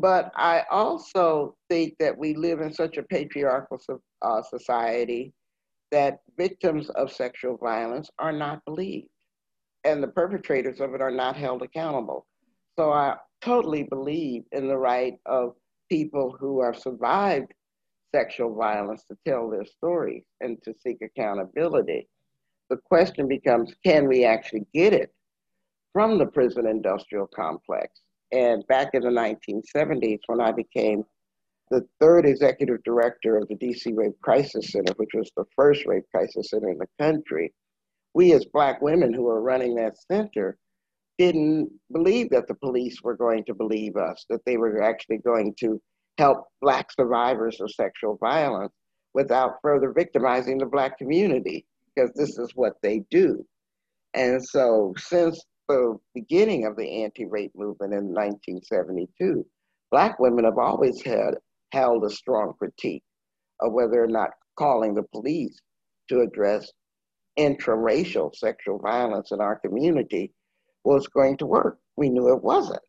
[0.00, 3.80] But I also think that we live in such a patriarchal
[4.22, 5.32] uh, society
[5.90, 9.08] that victims of sexual violence are not believed
[9.84, 12.26] and the perpetrators of it are not held accountable.
[12.76, 15.54] So I totally believe in the right of
[15.90, 17.52] people who have survived
[18.14, 22.08] sexual violence to tell their stories and to seek accountability.
[22.70, 25.12] The question becomes can we actually get it
[25.92, 28.00] from the prison industrial complex?
[28.34, 31.04] And back in the 1970s, when I became
[31.70, 36.04] the third executive director of the DC Rape Crisis Center, which was the first rape
[36.12, 37.54] crisis center in the country,
[38.12, 40.58] we as Black women who were running that center
[41.16, 45.54] didn't believe that the police were going to believe us, that they were actually going
[45.60, 45.80] to
[46.18, 48.72] help Black survivors of sexual violence
[49.14, 51.64] without further victimizing the Black community,
[51.94, 53.46] because this is what they do.
[54.12, 59.44] And so, since the beginning of the anti rape movement in 1972,
[59.90, 61.34] Black women have always had
[61.72, 63.04] held a strong critique
[63.60, 65.60] of whether or not calling the police
[66.08, 66.70] to address
[67.38, 70.32] intraracial sexual violence in our community
[70.84, 71.78] was going to work.
[71.96, 72.82] We knew it wasn't.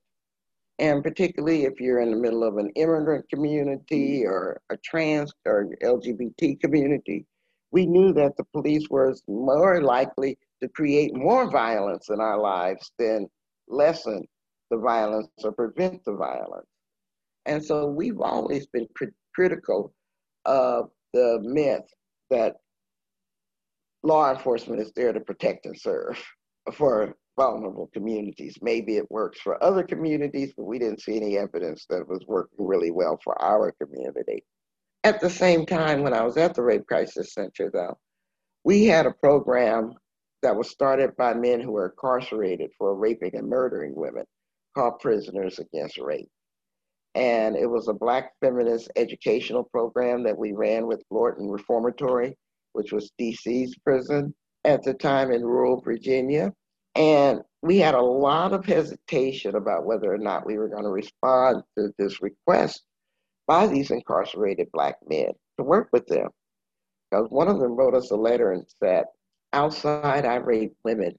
[0.77, 4.29] And particularly if you're in the middle of an immigrant community mm-hmm.
[4.29, 7.25] or a trans or LGBT community,
[7.71, 12.91] we knew that the police were more likely to create more violence in our lives
[12.97, 13.27] than
[13.67, 14.25] lessen
[14.71, 16.67] the violence or prevent the violence.
[17.45, 19.93] And so we've always been cr- critical
[20.45, 21.87] of the myth
[22.29, 22.55] that
[24.03, 26.23] law enforcement is there to protect and serve
[26.73, 28.57] for vulnerable communities.
[28.61, 32.23] Maybe it works for other communities, but we didn't see any evidence that it was
[32.27, 34.43] working really well for our community.
[35.03, 37.97] At the same time, when I was at the Rape Crisis Center, though,
[38.63, 39.93] we had a program
[40.45, 44.23] that was started by men who were incarcerated for raping and murdering women
[44.75, 46.29] called Prisoners Against Rape.
[47.15, 52.37] And it was a Black feminist educational program that we ran with Lorton Reformatory,
[52.73, 56.53] which was DC's prison at the time in rural Virginia.
[56.93, 60.89] And we had a lot of hesitation about whether or not we were going to
[60.89, 62.83] respond to this request
[63.47, 66.27] by these incarcerated Black men to work with them.
[67.09, 69.05] Because one of them wrote us a letter and said,
[69.55, 71.17] Outside, I rape women,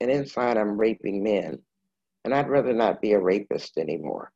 [0.00, 1.58] and inside, I'm raping men.
[2.24, 4.32] And I'd rather not be a rapist anymore.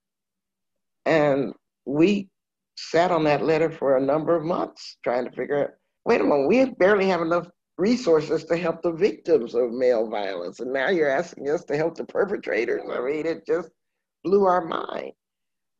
[1.06, 1.54] And
[1.86, 2.28] we
[2.76, 5.70] sat on that letter for a number of months trying to figure out
[6.04, 10.60] wait a minute, we barely have enough resources to help the victims of male violence.
[10.60, 12.82] And now you're asking us to help the perpetrators.
[12.90, 13.70] I mean, it just
[14.24, 15.12] blew our mind.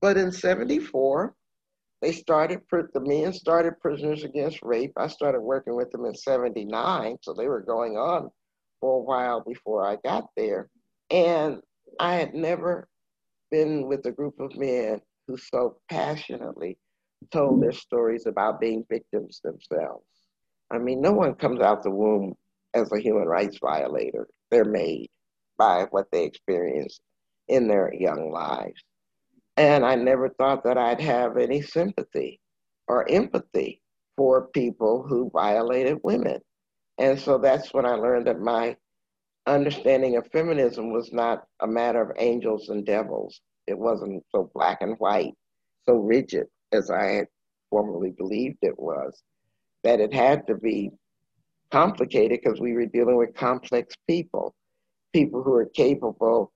[0.00, 1.34] But in 74,
[2.00, 4.92] they started, the men started Prisoners Against Rape.
[4.96, 8.30] I started working with them in 79, so they were going on
[8.80, 10.68] for a while before I got there.
[11.10, 11.60] And
[11.98, 12.88] I had never
[13.50, 16.78] been with a group of men who so passionately
[17.32, 20.04] told their stories about being victims themselves.
[20.70, 22.34] I mean, no one comes out the womb
[22.74, 24.28] as a human rights violator.
[24.50, 25.08] They're made
[25.56, 27.00] by what they experience
[27.48, 28.82] in their young lives.
[29.58, 32.38] And I never thought that I'd have any sympathy
[32.86, 33.82] or empathy
[34.16, 36.38] for people who violated women.
[36.96, 38.76] And so that's when I learned that my
[39.46, 43.40] understanding of feminism was not a matter of angels and devils.
[43.66, 45.34] It wasn't so black and white,
[45.86, 47.26] so rigid as I had
[47.68, 49.24] formerly believed it was
[49.82, 50.92] that it had to be
[51.72, 54.54] complicated because we were dealing with complex people,
[55.12, 56.52] people who are capable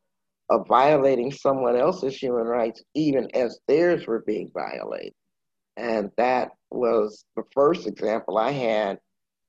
[0.50, 5.14] of violating someone else's human rights even as theirs were being violated.
[5.76, 8.98] And that was the first example I had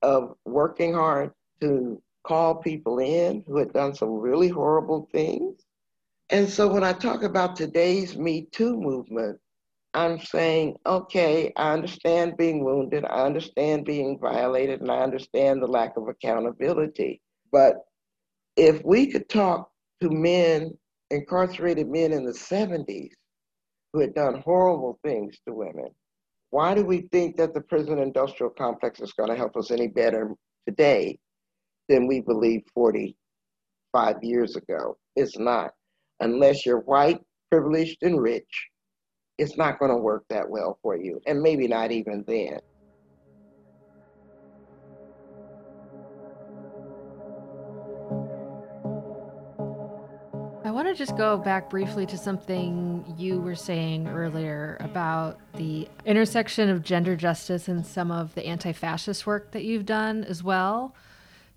[0.02, 1.32] of working hard
[1.62, 5.62] to call people in who had done some really horrible things.
[6.30, 9.40] And so when I talk about today's Me Too movement,
[9.94, 15.68] I'm saying, okay, I understand being wounded, I understand being violated, and I understand the
[15.68, 17.22] lack of accountability.
[17.52, 17.76] But
[18.56, 19.70] if we could talk
[20.02, 20.76] to men,
[21.14, 23.12] incarcerated men in the 70s,
[23.94, 25.90] who had done horrible things to women,
[26.50, 29.88] why do we think that the prison industrial complex is going to help us any
[29.88, 30.34] better
[30.68, 31.18] today
[31.90, 34.98] than we believed 45 years ago?
[35.16, 35.72] It's not.
[36.20, 37.20] Unless you're white,
[37.52, 38.70] privileged, and rich,
[39.38, 42.60] it's not going to work that well for you, and maybe not even then.
[50.74, 56.68] Want to just go back briefly to something you were saying earlier about the intersection
[56.68, 60.96] of gender justice and some of the anti fascist work that you've done as well.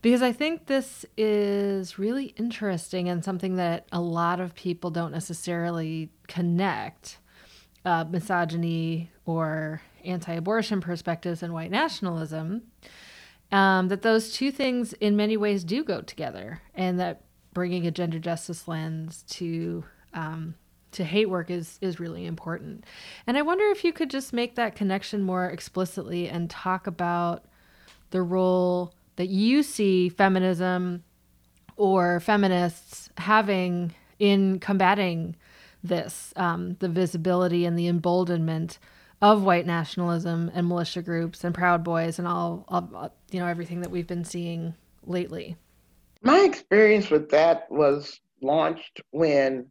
[0.03, 5.12] Because I think this is really interesting and something that a lot of people don't
[5.12, 7.17] necessarily connect
[7.87, 12.64] uh, misogyny or anti abortion perspectives and white nationalism.
[13.51, 17.23] um, that those two things in many ways do go together, and that
[17.57, 19.82] bringing a gender justice lens to
[20.12, 20.54] um,
[20.92, 22.84] to hate work is is really important.
[23.26, 27.46] And I wonder if you could just make that connection more explicitly and talk about
[28.11, 31.02] the role that you see feminism
[31.78, 35.34] or feminists having in combating
[35.82, 38.78] this, um, the visibility and the emboldenment
[39.22, 43.80] of white nationalism and militia groups and Proud Boys and all, all you know everything
[43.80, 44.74] that we've been seeing
[45.07, 45.57] lately.
[46.23, 49.71] My experience with that was launched when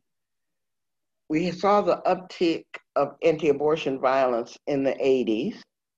[1.29, 2.65] we saw the uptick
[2.95, 5.57] of anti-abortion violence in the 80s,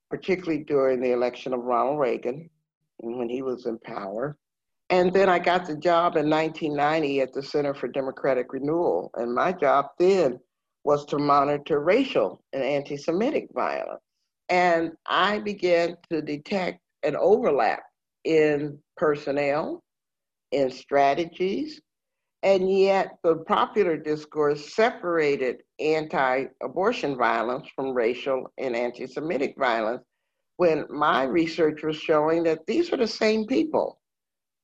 [0.09, 2.49] particularly during the election of Ronald Reagan
[2.97, 4.37] when he was in power.
[4.89, 9.11] And then I got the job in 1990 at the Center for Democratic Renewal.
[9.15, 10.39] And my job then
[10.85, 14.01] was to monitor racial and anti Semitic violence.
[14.47, 17.83] And I began to detect an overlap
[18.23, 19.83] in personnel,
[20.51, 21.81] in strategies,
[22.43, 30.03] and yet the popular discourse separated anti abortion violence from racial and anti Semitic violence
[30.57, 33.99] when my research was showing that these are the same people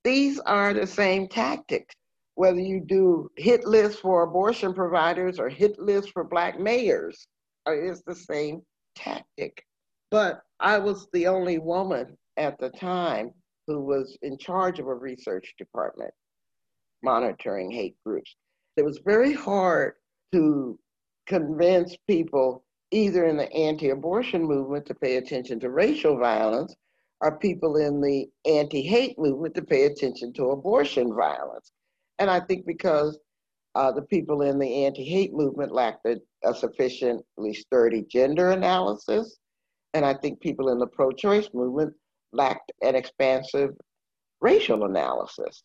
[0.04, 1.96] these are the same tactics.
[2.36, 7.28] Whether you do hit lists for abortion providers or hit lists for black mayors,
[7.68, 8.62] it's the same
[8.96, 9.64] tactic.
[10.12, 13.32] But I was the only woman at the time
[13.68, 16.14] who was in charge of a research department
[17.04, 18.36] monitoring hate groups.
[18.78, 19.94] It was very hard
[20.32, 20.80] to
[21.28, 26.76] convince people either in the anti abortion movement to pay attention to racial violence
[27.22, 31.72] or people in the anti hate movement to pay attention to abortion violence.
[32.20, 33.20] And I think because
[33.76, 39.38] uh, the people in the anti hate movement lacked a, a, sufficiently sturdy gender analysis.
[39.96, 41.94] And I think people in the pro choice movement
[42.34, 43.72] lacked an expansive
[44.42, 45.64] racial analysis.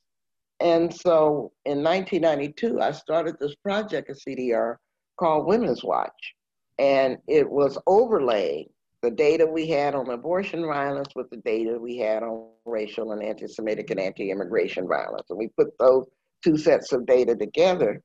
[0.61, 4.77] And so in 1992, I started this project at CDR
[5.19, 6.35] called Women's Watch.
[6.79, 8.67] And it was overlaying
[9.03, 13.23] the data we had on abortion violence with the data we had on racial and
[13.23, 15.27] anti-Semitic and anti-immigration violence.
[15.31, 16.05] And we put those
[16.45, 18.01] two sets of data together.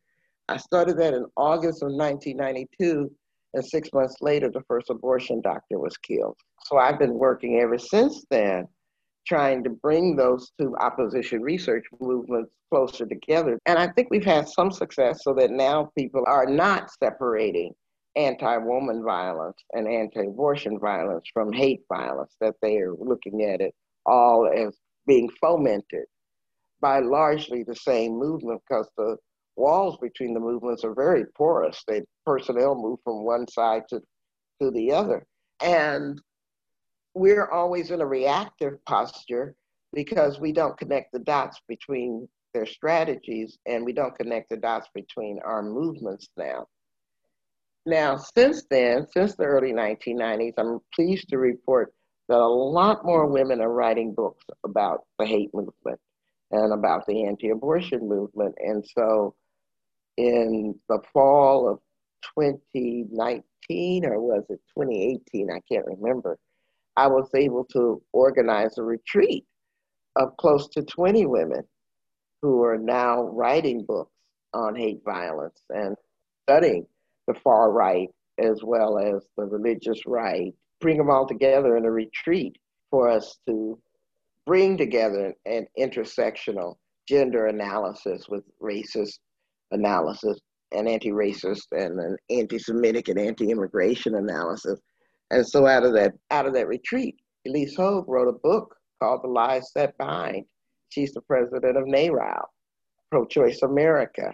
[0.47, 3.11] I started that in August of 1992,
[3.53, 6.37] and six months later, the first abortion doctor was killed.
[6.65, 8.67] So I've been working ever since then,
[9.27, 13.59] trying to bring those two opposition research movements closer together.
[13.65, 17.73] And I think we've had some success so that now people are not separating
[18.15, 23.61] anti woman violence and anti abortion violence from hate violence, that they are looking at
[23.61, 23.73] it
[24.05, 26.05] all as being fomented
[26.81, 29.15] by largely the same movement because the
[29.55, 31.83] walls between the movements are very porous.
[31.87, 34.01] They personnel move from one side to,
[34.61, 35.25] to the other.
[35.61, 36.21] And
[37.13, 39.55] we're always in a reactive posture
[39.93, 44.87] because we don't connect the dots between their strategies and we don't connect the dots
[44.93, 46.67] between our movements now.
[47.85, 51.93] Now, since then, since the early 1990s, I'm pleased to report
[52.29, 55.99] that a lot more women are writing books about the hate movement
[56.51, 58.55] and about the anti abortion movement.
[58.59, 59.35] And so
[60.17, 61.79] in the fall of
[62.37, 65.49] 2019, or was it 2018?
[65.51, 66.37] I can't remember.
[66.95, 69.45] I was able to organize a retreat
[70.15, 71.63] of close to 20 women
[72.41, 74.11] who are now writing books
[74.53, 75.95] on hate violence and
[76.43, 76.85] studying
[77.27, 78.09] the far right
[78.39, 82.57] as well as the religious right, bring them all together in a retreat
[82.89, 83.79] for us to
[84.45, 86.75] bring together an intersectional
[87.07, 89.19] gender analysis with racist
[89.73, 90.39] analysis
[90.71, 94.79] and anti-racist and an anti-Semitic and anti-immigration analysis.
[95.31, 97.15] And so out of that out of that retreat,
[97.47, 100.45] Ilyse Hogue wrote a book called The Lies That Bind.
[100.89, 102.45] She's the president of NARAL,
[103.11, 104.33] Pro-Choice America,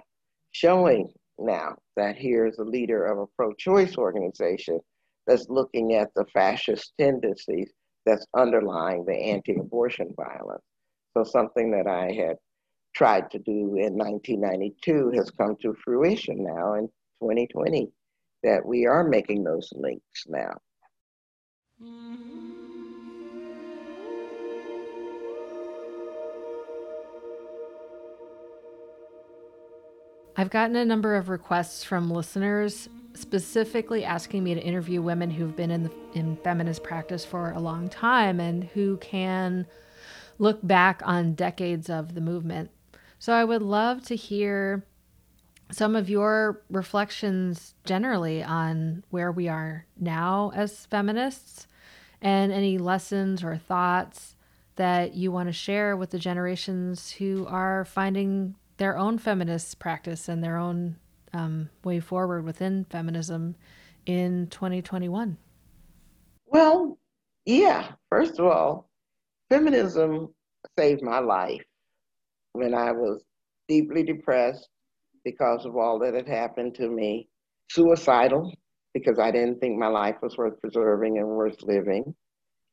[0.51, 4.79] showing now that here's a leader of a pro choice organization
[5.25, 7.71] that's looking at the fascist tendencies
[8.05, 10.63] that's underlying the anti abortion violence.
[11.15, 12.37] So, something that I had
[12.95, 16.87] tried to do in 1992 has come to fruition now in
[17.21, 17.89] 2020
[18.43, 20.53] that we are making those links now.
[30.39, 35.55] I've gotten a number of requests from listeners specifically asking me to interview women who've
[35.55, 39.67] been in the, in feminist practice for a long time and who can
[40.37, 42.71] look back on decades of the movement.
[43.19, 44.85] So I would love to hear
[45.71, 51.67] some of your reflections generally on where we are now as feminists
[52.21, 54.35] and any lessons or thoughts
[54.77, 60.29] that you want to share with the generations who are finding their own feminist practice
[60.29, 60.95] and their own
[61.33, 63.55] um, way forward within feminism
[64.05, 65.37] in 2021?
[66.45, 66.97] Well,
[67.45, 67.91] yeah.
[68.09, 68.89] First of all,
[69.49, 70.33] feminism
[70.77, 71.63] saved my life
[72.53, 73.23] when I was
[73.67, 74.67] deeply depressed
[75.23, 77.27] because of all that had happened to me,
[77.69, 78.51] suicidal
[78.93, 82.15] because I didn't think my life was worth preserving and worth living.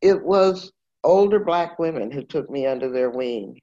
[0.00, 0.72] It was
[1.04, 3.60] older Black women who took me under their wing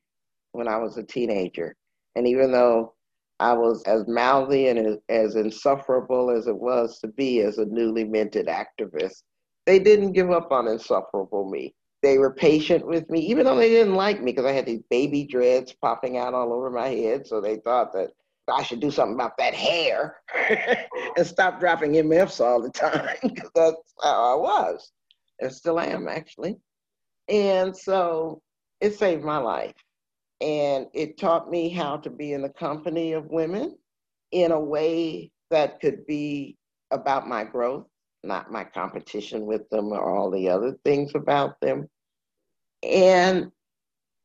[0.51, 1.75] when I was a teenager.
[2.15, 2.93] And even though
[3.39, 8.03] I was as mouthy and as, insufferable as it was to be as a newly
[8.03, 9.23] minted activist,
[9.65, 11.73] they didn't give up on insufferable me.
[12.03, 14.83] They were patient with me, even though they didn't like me because I had these
[14.89, 17.25] baby dreads popping out all over my head.
[17.25, 18.11] So they thought that
[18.47, 20.17] I should do something about that hair
[21.17, 24.91] and stop dropping MFs all the time because that's how I was
[25.39, 26.57] and still am actually.
[27.29, 28.41] And so
[28.81, 29.73] it saved my life.
[30.41, 33.77] And it taught me how to be in the company of women
[34.31, 36.57] in a way that could be
[36.91, 37.87] about my growth,
[38.23, 41.87] not my competition with them or all the other things about them.
[42.83, 43.51] And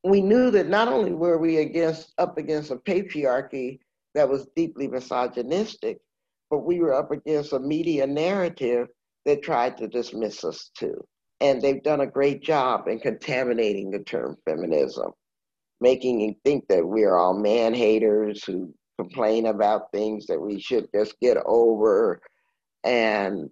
[0.05, 3.79] we knew that not only were we against up against a patriarchy
[4.15, 5.99] that was deeply misogynistic,
[6.51, 8.89] but we were up against a media narrative
[9.27, 10.95] that tried to dismiss us too.
[11.41, 15.13] And they've done a great job in contaminating the term feminism,
[15.81, 20.89] making you think that we're all man haters who complain about things that we should
[20.93, 22.21] just get over
[22.83, 23.51] and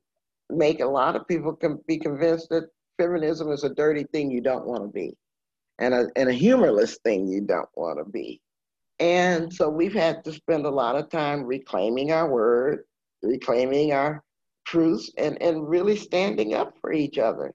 [0.50, 2.68] make a lot of people be convinced that
[2.98, 5.16] feminism is a dirty thing you don't want to be
[5.78, 8.40] and a, and a humorless thing you don't want to be.
[8.98, 12.84] And so we've had to spend a lot of time reclaiming our word,
[13.22, 14.22] reclaiming our
[14.66, 17.52] truths, and, and really standing up for each other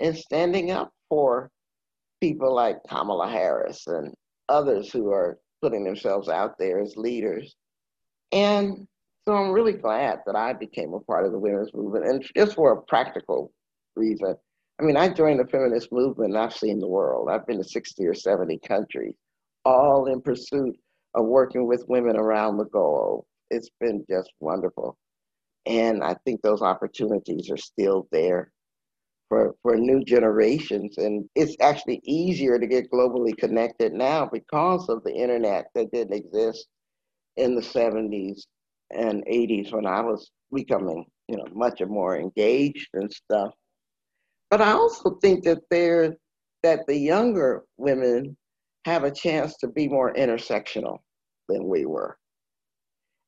[0.00, 1.50] and standing up for
[2.20, 4.14] people like Kamala Harris and
[4.48, 7.56] others who are putting themselves out there as leaders.
[8.32, 8.86] And
[9.26, 12.54] so I'm really glad that I became a part of the women's movement and just
[12.54, 13.50] for a practical
[13.96, 14.36] reason.
[14.78, 17.28] I mean, I joined the feminist movement and I've seen the world.
[17.30, 19.14] I've been to 60 or 70 countries
[19.64, 20.76] all in pursuit
[21.14, 23.24] of working with women around the globe.
[23.50, 24.96] It's been just wonderful.
[25.66, 28.52] And I think those opportunities are still there
[29.28, 30.98] for, for new generations.
[30.98, 36.14] And it's actually easier to get globally connected now because of the internet that didn't
[36.14, 36.66] exist
[37.36, 38.42] in the 70s
[38.92, 43.52] and 80s when I was becoming, you know, much more engaged and stuff.
[44.50, 46.16] But I also think that there
[46.62, 48.36] that the younger women
[48.84, 50.98] have a chance to be more intersectional
[51.48, 52.16] than we were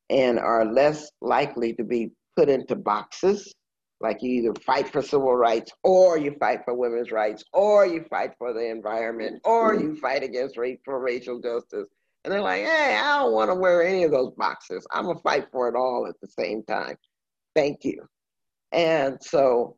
[0.09, 3.53] and are less likely to be put into boxes.
[4.01, 8.05] Like you either fight for civil rights or you fight for women's rights or you
[8.09, 11.87] fight for the environment or you fight against for racial justice.
[12.23, 14.85] And they're like hey i don't want to wear any of those boxes.
[14.93, 16.95] I'm gonna fight for it all at the same time.
[17.55, 18.07] Thank you.
[18.71, 19.75] And so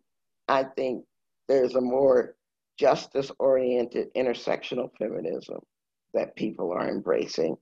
[0.48, 1.04] i think
[1.52, 2.36] there's a more
[2.80, 5.60] justice oriented intersectional feminism
[6.14, 7.58] that people are embracing.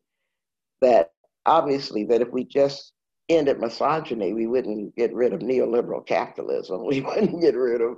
[0.81, 1.11] That
[1.45, 2.93] obviously, that if we just
[3.27, 6.85] ended misogyny, we wouldn't get rid of neoliberal capitalism.
[6.85, 7.97] We wouldn't get rid of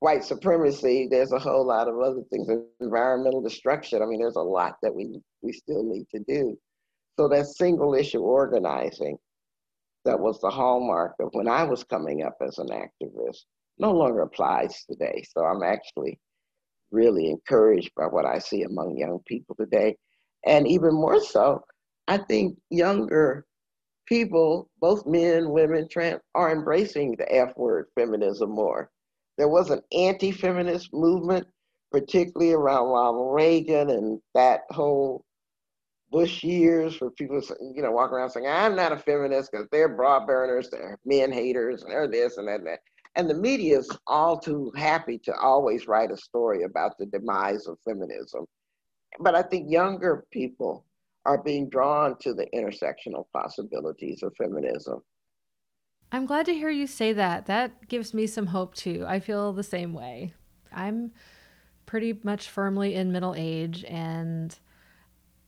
[0.00, 1.08] white supremacy.
[1.10, 2.48] There's a whole lot of other things,
[2.80, 4.02] environmental destruction.
[4.02, 6.56] I mean, there's a lot that we, we still need to do.
[7.18, 9.18] So that single issue organizing
[10.04, 13.44] that was the hallmark of when I was coming up as an activist
[13.80, 15.24] no longer applies today.
[15.34, 16.18] So I'm actually
[16.90, 19.96] really encouraged by what I see among young people today.
[20.46, 21.64] And even more so,
[22.08, 23.46] I think younger
[24.06, 28.90] people, both men, women, trans, are embracing the F word feminism more.
[29.38, 31.46] There was an anti feminist movement,
[31.92, 35.24] particularly around Ronald Reagan and that whole
[36.10, 37.40] Bush years where people,
[37.74, 41.30] you know, walk around saying, I'm not a feminist because they're bra burners, they're men
[41.30, 42.80] haters, and they're this and that and that.
[43.16, 47.66] And the media is all too happy to always write a story about the demise
[47.66, 48.46] of feminism.
[49.18, 50.84] But I think younger people
[51.26, 55.00] are being drawn to the intersectional possibilities of feminism.
[56.12, 57.46] I'm glad to hear you say that.
[57.46, 59.04] That gives me some hope too.
[59.06, 60.34] I feel the same way.
[60.72, 61.12] I'm
[61.86, 64.56] pretty much firmly in middle age, and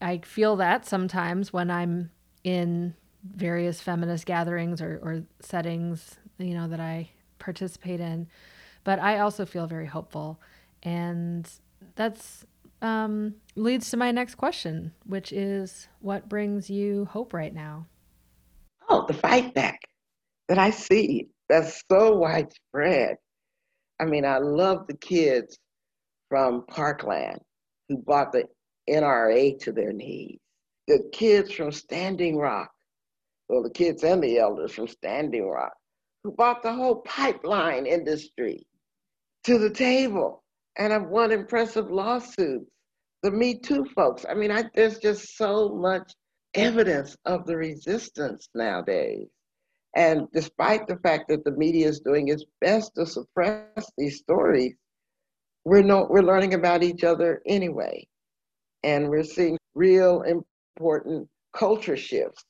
[0.01, 2.11] I feel that sometimes when I'm
[2.43, 2.93] in
[3.23, 7.09] various feminist gatherings or, or settings, you know, that I
[7.43, 8.27] participate in.
[8.83, 10.39] But I also feel very hopeful.
[10.81, 11.49] And
[11.95, 12.45] that's
[12.81, 17.87] um, leads to my next question, which is what brings you hope right now?
[18.89, 19.79] Oh, the fight back
[20.49, 23.15] that I see that's so widespread.
[23.99, 25.57] I mean, I love the kids
[26.29, 27.39] from Parkland
[27.87, 28.45] who brought the
[28.89, 30.39] NRA to their knees,
[30.87, 32.69] the kids from Standing Rock,
[33.47, 35.73] well, the kids and the elders from Standing Rock,
[36.31, 38.65] brought the whole pipeline industry
[39.43, 40.43] to the table
[40.77, 42.69] and have won impressive lawsuits.
[43.23, 44.25] The Me Too folks.
[44.29, 46.13] I mean, I, there's just so much
[46.55, 49.27] evidence of the resistance nowadays.
[49.95, 54.73] And despite the fact that the media is doing its best to suppress these stories,
[55.65, 58.05] we're no, we're learning about each other anyway,
[58.83, 62.43] and we're seeing real important culture shifts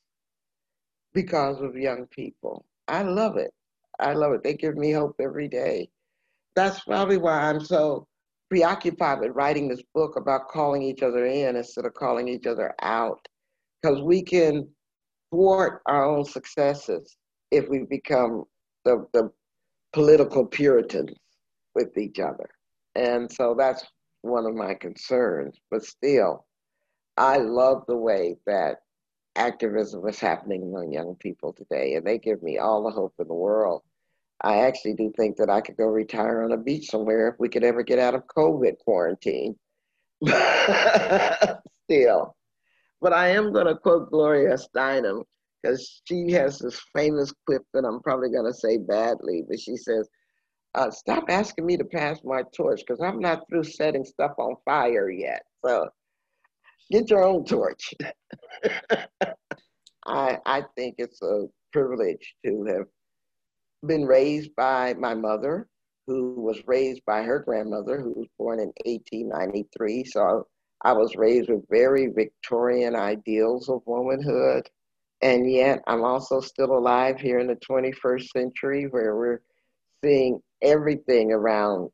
[1.12, 2.64] because of young people.
[2.88, 3.52] I love it.
[4.00, 4.42] I love it.
[4.42, 5.88] They give me hope every day.
[6.56, 8.06] That's probably why I'm so
[8.50, 12.74] preoccupied with writing this book about calling each other in instead of calling each other
[12.82, 13.26] out,
[13.82, 14.68] because we can
[15.30, 17.16] thwart our own successes
[17.50, 18.44] if we become
[18.84, 19.30] the, the
[19.92, 21.16] political Puritans
[21.74, 22.48] with each other.
[22.94, 23.84] And so that's
[24.22, 25.56] one of my concerns.
[25.70, 26.46] But still,
[27.16, 28.78] I love the way that
[29.36, 33.28] activism is happening among young people today, and they give me all the hope in
[33.28, 33.82] the world.
[34.40, 37.48] I actually do think that I could go retire on a beach somewhere if we
[37.48, 39.56] could ever get out of COVID quarantine.
[41.84, 42.36] Still.
[43.00, 45.24] But I am going to quote Gloria Steinem
[45.62, 49.76] because she has this famous quip that I'm probably going to say badly, but she
[49.76, 50.08] says,
[50.74, 54.56] uh, Stop asking me to pass my torch because I'm not through setting stuff on
[54.64, 55.42] fire yet.
[55.64, 55.88] So
[56.90, 57.94] get your own torch.
[60.06, 62.86] I, I think it's a privilege to have
[63.86, 65.68] been raised by my mother,
[66.06, 70.04] who was raised by her grandmother, who was born in 1893.
[70.04, 70.46] So
[70.82, 74.68] I was raised with very Victorian ideals of womanhood.
[75.22, 79.40] And yet I'm also still alive here in the 21st century where we're
[80.04, 81.90] seeing everything around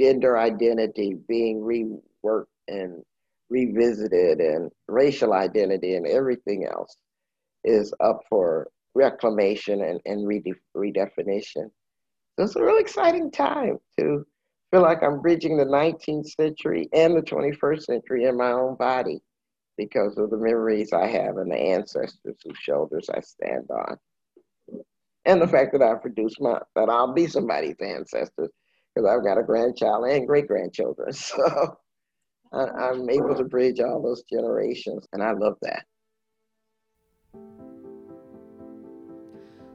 [0.00, 3.02] gender identity being reworked and
[3.52, 6.96] revisited and racial identity and everything else
[7.64, 11.70] is up for reclamation and, and rede- redefinition.
[12.36, 14.24] So it's a really exciting time to
[14.70, 19.20] feel like I'm bridging the 19th century and the 21st century in my own body
[19.76, 23.98] because of the memories I have and the ancestors whose shoulders I stand on.
[25.24, 28.50] And the fact that I produce my, that I'll be somebody's ancestors
[28.94, 31.12] because I've got a grandchild and great grandchildren.
[31.14, 31.78] So
[32.52, 35.84] I, I'm able to bridge all those generations, and I love that.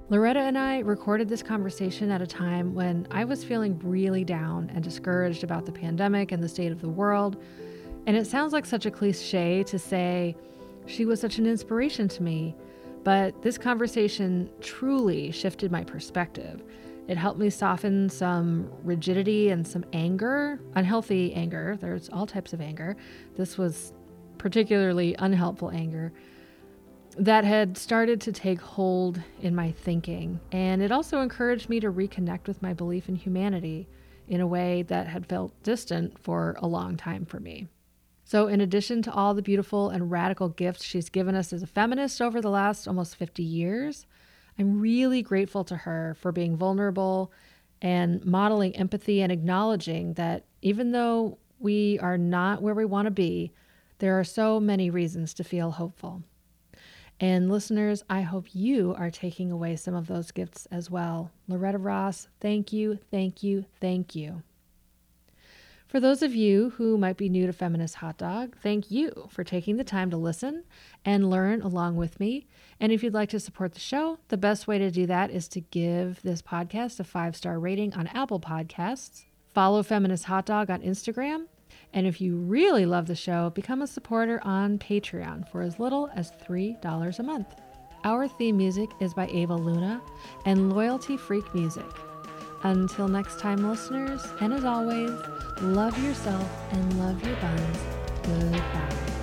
[0.09, 4.71] Loretta and I recorded this conversation at a time when I was feeling really down
[4.73, 7.43] and discouraged about the pandemic and the state of the world.
[8.05, 10.37] And it sounds like such a cliche to say
[10.85, 12.55] she was such an inspiration to me,
[13.03, 16.63] but this conversation truly shifted my perspective.
[17.07, 21.77] It helped me soften some rigidity and some anger, unhealthy anger.
[21.79, 22.97] There's all types of anger.
[23.35, 23.93] This was
[24.37, 26.11] particularly unhelpful anger
[27.17, 30.39] that had started to take hold in my thinking.
[30.51, 33.87] And it also encouraged me to reconnect with my belief in humanity
[34.27, 37.67] in a way that had felt distant for a long time for me.
[38.25, 41.67] So, in addition to all the beautiful and radical gifts she's given us as a
[41.67, 44.05] feminist over the last almost 50 years,
[44.59, 47.31] I'm really grateful to her for being vulnerable
[47.81, 53.11] and modeling empathy and acknowledging that even though we are not where we want to
[53.11, 53.51] be,
[53.99, 56.23] there are so many reasons to feel hopeful.
[57.19, 61.31] And listeners, I hope you are taking away some of those gifts as well.
[61.47, 64.43] Loretta Ross, thank you, thank you, thank you.
[65.87, 69.45] For those of you who might be new to Feminist Hot Dog, thank you for
[69.45, 70.65] taking the time to listen
[71.05, 72.45] and learn along with me.
[72.77, 75.47] And if you'd like to support the show, the best way to do that is
[75.49, 79.23] to give this podcast a five star rating on Apple Podcasts,
[79.53, 81.45] follow Feminist Hot Dog on Instagram,
[81.93, 86.09] and if you really love the show, become a supporter on Patreon for as little
[86.13, 87.55] as $3 a month.
[88.03, 90.01] Our theme music is by Ava Luna
[90.45, 91.85] and Loyalty Freak Music.
[92.63, 95.11] Until next time, listeners, and as always,
[95.61, 97.77] love yourself and love your buns.
[98.23, 99.16] Goodbye.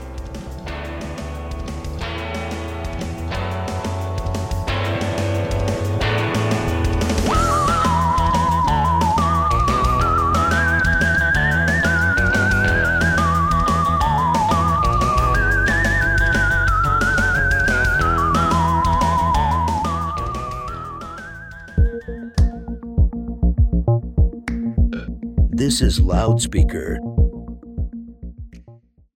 [25.65, 27.01] This is Loudspeaker